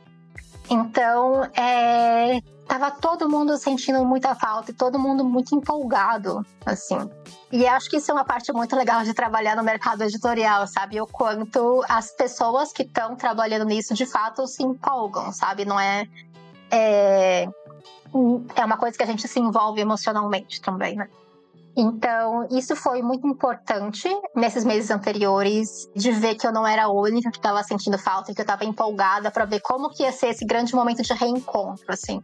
[0.69, 6.97] Então, é, tava todo mundo sentindo muita falta e todo mundo muito empolgado, assim.
[7.51, 11.01] E acho que isso é uma parte muito legal de trabalhar no mercado editorial, sabe?
[11.01, 15.65] O quanto as pessoas que estão trabalhando nisso de fato se empolgam, sabe?
[15.65, 16.07] Não é,
[16.70, 17.49] é.
[18.55, 21.09] É uma coisa que a gente se envolve emocionalmente também, né?
[21.80, 26.91] Então, isso foi muito importante nesses meses anteriores, de ver que eu não era a
[26.91, 30.27] única que estava sentindo falta, que eu estava empolgada para ver como que ia ser
[30.27, 32.21] esse grande momento de reencontro, assim.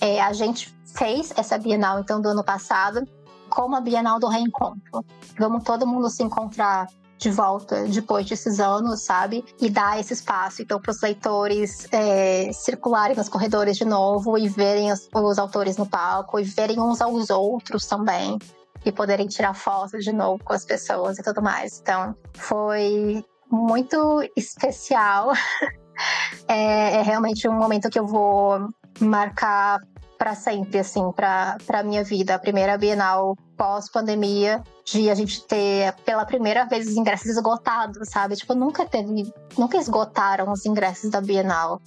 [0.00, 3.06] É, a gente fez essa Bienal, então, do ano passado,
[3.48, 5.04] como a Bienal do Reencontro.
[5.38, 9.44] Vamos todo mundo se encontrar de volta depois desses anos, sabe?
[9.60, 14.48] E dar esse espaço, então, para os leitores é, circularem nos corredores de novo e
[14.48, 18.38] verem os, os, autores no palco e verem uns aos outros também.
[18.84, 21.80] E poderem tirar fotos de novo com as pessoas e tudo mais.
[21.80, 25.32] Então, foi muito especial.
[26.48, 28.68] é, é realmente um momento que eu vou
[29.00, 29.80] marcar
[30.16, 32.34] para sempre, assim, para a minha vida.
[32.34, 38.36] A primeira Bienal pós-pandemia, de a gente ter pela primeira vez os ingressos esgotados, sabe?
[38.36, 41.80] Tipo, nunca teve, nunca esgotaram os ingressos da Bienal.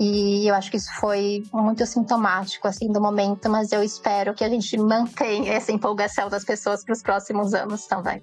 [0.00, 4.42] E eu acho que isso foi muito sintomático, assim, do momento, mas eu espero que
[4.42, 8.22] a gente mantenha essa empolgação das pessoas para os próximos anos também.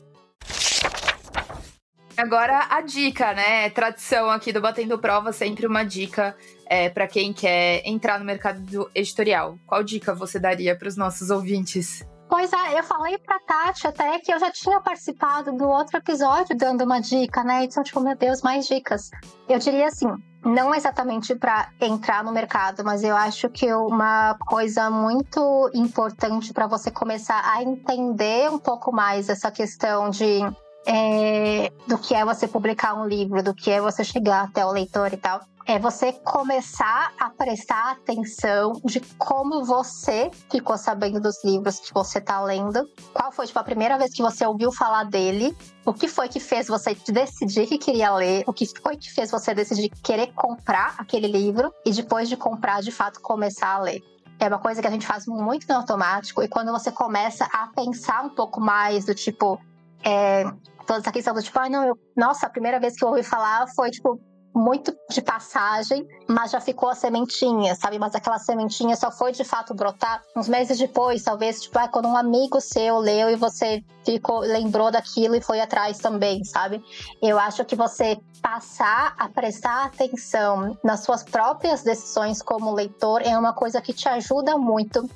[2.18, 3.70] Agora a dica, né?
[3.70, 8.90] Tradição aqui do Batendo Prova, sempre uma dica é, para quem quer entrar no mercado
[8.96, 9.60] editorial.
[9.68, 12.04] Qual dica você daria para os nossos ouvintes?
[12.30, 16.58] Pois é, eu falei pra Tati até que eu já tinha participado do outro episódio
[16.58, 17.64] dando uma dica, né?
[17.64, 19.10] Então, tipo, meu Deus, mais dicas.
[19.48, 20.08] Eu diria assim,
[20.44, 26.68] não exatamente para entrar no mercado, mas eu acho que uma coisa muito importante para
[26.68, 30.42] você começar a entender um pouco mais essa questão de
[30.88, 34.72] é, do que é você publicar um livro, do que é você chegar até o
[34.72, 35.42] leitor e tal.
[35.66, 42.20] É você começar a prestar atenção de como você ficou sabendo dos livros que você
[42.20, 42.90] está lendo.
[43.14, 45.54] Qual foi tipo, a primeira vez que você ouviu falar dele?
[45.86, 48.46] O que foi que fez você decidir que queria ler?
[48.48, 51.74] O que foi que fez você decidir querer comprar aquele livro?
[51.86, 54.02] E depois de comprar, de fato, começar a ler.
[54.40, 56.42] É uma coisa que a gente faz muito no automático.
[56.42, 59.60] E quando você começa a pensar um pouco mais do tipo,
[60.02, 60.46] é,
[60.88, 63.22] toda essa questão do tipo, ah, não, eu, nossa, a primeira vez que eu ouvi
[63.22, 64.20] falar foi, tipo,
[64.56, 68.00] muito de passagem, mas já ficou a sementinha, sabe?
[68.00, 72.08] Mas aquela sementinha só foi de fato brotar uns meses depois, talvez, tipo, ah, quando
[72.08, 76.82] um amigo seu leu e você ficou, lembrou daquilo e foi atrás também, sabe?
[77.22, 83.38] Eu acho que você passar a prestar atenção nas suas próprias decisões como leitor é
[83.38, 85.08] uma coisa que te ajuda muito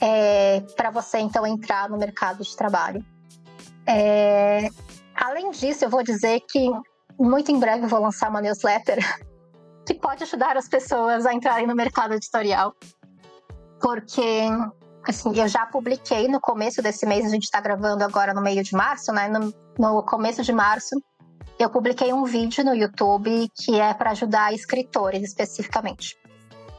[0.00, 3.04] é, para você então entrar no mercado de trabalho.
[3.86, 4.68] É,
[5.20, 6.70] Além disso, eu vou dizer que
[7.18, 8.98] muito em breve vou lançar uma newsletter
[9.84, 12.72] que pode ajudar as pessoas a entrarem no mercado editorial.
[13.80, 14.46] Porque,
[15.06, 18.62] assim, eu já publiquei no começo desse mês, a gente está gravando agora no meio
[18.62, 19.28] de março, né?
[19.28, 20.94] No, no começo de março,
[21.58, 26.16] eu publiquei um vídeo no YouTube que é para ajudar escritores especificamente.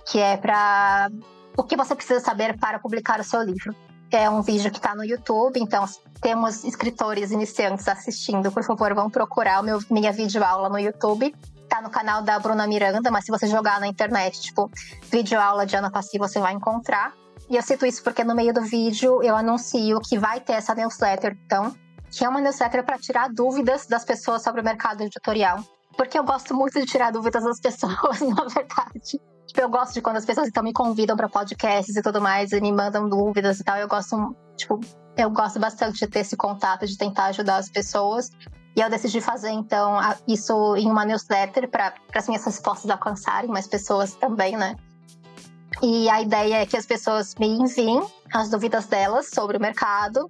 [0.06, 1.10] Que é para
[1.58, 3.76] o que você precisa saber para publicar o seu livro.
[4.12, 5.86] É um vídeo que está no YouTube, então
[6.20, 11.34] temos escritores iniciantes assistindo, por favor, vão procurar o meu, minha videoaula no YouTube.
[11.68, 14.72] Tá no canal da Bruna Miranda, mas se você jogar na internet, tipo,
[15.12, 17.14] videoaula de Ana Passi, você vai encontrar.
[17.48, 20.74] E eu cito isso porque no meio do vídeo eu anuncio que vai ter essa
[20.74, 21.76] newsletter, então,
[22.10, 25.64] que é uma newsletter para tirar dúvidas das pessoas sobre o mercado editorial.
[25.96, 29.22] Porque eu gosto muito de tirar dúvidas das pessoas, na verdade.
[29.50, 32.52] Tipo, eu gosto de quando as pessoas então me convidam para podcasts e tudo mais
[32.52, 33.78] e me mandam dúvidas e tal.
[33.78, 34.80] Eu gosto, tipo,
[35.18, 38.30] eu gosto bastante de ter esse contato, de tentar ajudar as pessoas.
[38.76, 39.98] E eu decidi fazer, então,
[40.28, 44.76] isso em uma newsletter para as minhas respostas alcançarem mais pessoas também, né?
[45.82, 50.30] E a ideia é que as pessoas me enviem as dúvidas delas sobre o mercado.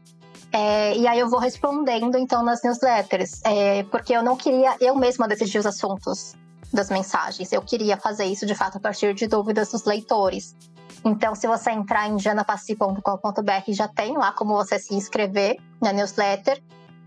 [0.53, 3.41] É, e aí eu vou respondendo, então, nas newsletters.
[3.43, 6.39] É, porque eu não queria eu mesma decidir os assuntos
[6.73, 7.51] das mensagens.
[7.51, 10.55] Eu queria fazer isso de fato a partir de dúvidas dos leitores.
[11.03, 16.61] Então, se você entrar em janapassi.com.br, já tem lá como você se inscrever na newsletter.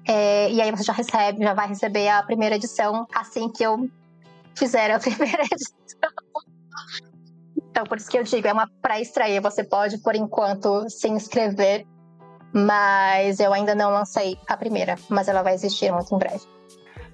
[0.06, 3.88] É, e aí você já recebe, já vai receber a primeira edição assim que eu
[4.56, 6.08] fizer a primeira edição.
[7.56, 9.40] Então, por isso que eu digo, é uma pré-estreia.
[9.40, 11.86] Você pode, por enquanto, se inscrever,
[12.52, 16.42] mas eu ainda não lancei a primeira, mas ela vai existir muito em breve.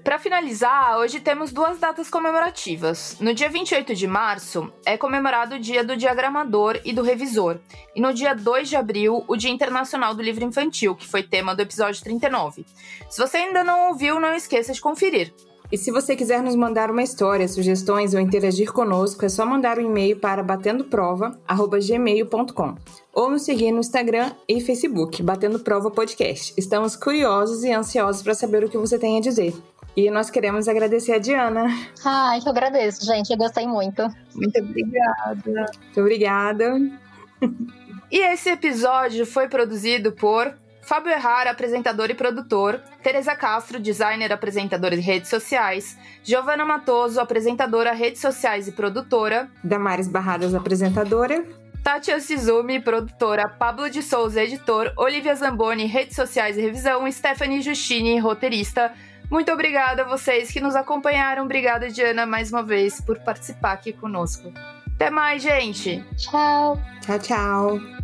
[0.05, 3.17] Para finalizar, hoje temos duas datas comemorativas.
[3.21, 7.59] No dia 28 de março é comemorado o Dia do Diagramador e do Revisor,
[7.95, 11.55] e no dia 2 de abril, o Dia Internacional do Livro Infantil, que foi tema
[11.55, 12.65] do episódio 39.
[13.11, 15.35] Se você ainda não ouviu, não esqueça de conferir.
[15.71, 19.79] E se você quiser nos mandar uma história, sugestões ou interagir conosco, é só mandar
[19.79, 22.75] um e-mail para batendoprova@gmail.com
[23.13, 26.55] ou nos seguir no Instagram e Facebook, Batendo Prova Podcast.
[26.57, 29.53] Estamos curiosos e ansiosos para saber o que você tem a dizer.
[29.99, 31.67] E nós queremos agradecer a Diana.
[32.05, 33.33] Ai, que eu agradeço, gente.
[33.33, 34.03] Eu gostei muito.
[34.33, 35.43] Muito obrigada.
[35.45, 36.81] Muito obrigada.
[38.11, 44.97] E esse episódio foi produzido por Fábio Errara, apresentador e produtor, Teresa Castro, designer, apresentadora
[44.97, 51.45] de redes sociais, Giovana Matoso, apresentadora, redes sociais e produtora, Damares Barradas, apresentadora,
[51.85, 58.19] Tati Oshizumi, produtora, Pablo de Souza, editor, Olivia Zamboni, redes sociais e revisão, Stephanie Justini,
[58.19, 58.91] roteirista.
[59.31, 61.45] Muito obrigada a vocês que nos acompanharam.
[61.45, 64.53] Obrigada, Diana, mais uma vez, por participar aqui conosco.
[64.95, 66.05] Até mais, gente!
[66.17, 66.81] Tchau!
[67.03, 67.98] Tchau, tchau!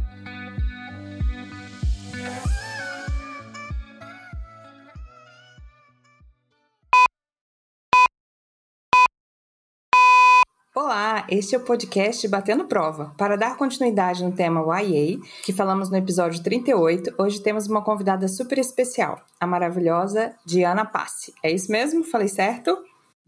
[10.76, 13.14] Olá, este é o podcast Batendo Prova.
[13.16, 18.26] Para dar continuidade no tema YA, que falamos no episódio 38, hoje temos uma convidada
[18.26, 21.32] super especial, a maravilhosa Diana Passi.
[21.44, 22.02] É isso mesmo?
[22.02, 22.76] Falei certo?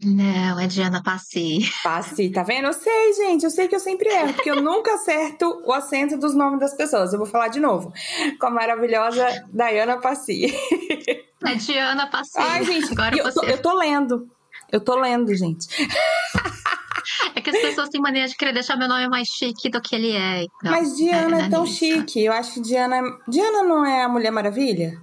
[0.03, 1.59] Não, é Diana Passi.
[1.81, 2.65] Passi, tá vendo?
[2.65, 6.17] Eu sei, gente, eu sei que eu sempre erro, porque eu nunca acerto o acento
[6.17, 7.13] dos nomes das pessoas.
[7.13, 7.93] Eu vou falar de novo.
[8.41, 10.53] Com a maravilhosa Diana Passi.
[11.45, 12.33] É Diana Passi.
[12.35, 14.27] Ai, gente, Agora eu, tô, eu tô lendo.
[14.69, 15.65] Eu tô lendo, gente.
[17.35, 19.95] É que as pessoas têm mania de querer deixar meu nome mais chique do que
[19.95, 20.43] ele é.
[20.43, 22.23] Então, Mas Diana é, é tão chique.
[22.23, 23.01] Eu acho que Diana.
[23.27, 25.01] Diana não é a Mulher Maravilha?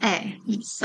[0.00, 0.84] É, isso.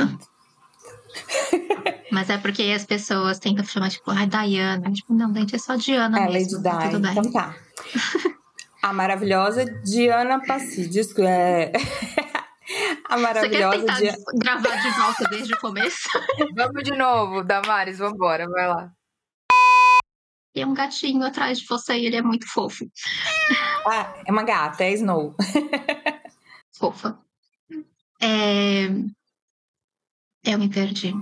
[2.12, 4.92] Mas é porque as pessoas tentam chamar, tipo, ai, Diana.
[4.92, 6.58] Tipo, não, gente, é só Diana é, mesmo.
[6.62, 6.98] Lady Di.
[6.98, 7.56] Então tá.
[8.82, 11.72] A maravilhosa Diana Passidisco é.
[13.10, 14.18] A maravilhosa Você quer tentar Diana...
[14.36, 16.10] gravar de volta desde o começo?
[16.56, 18.90] vamos de novo, Damares, vambora, vai lá.
[20.54, 22.86] Tem um gatinho atrás de você e ele é muito fofo.
[23.86, 25.36] Ah, é uma gata, é Snow.
[26.78, 27.18] Fofa.
[28.22, 28.86] É...
[30.44, 31.14] Eu me perdi.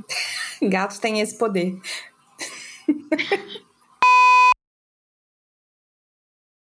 [0.61, 1.79] Gatos têm esse poder.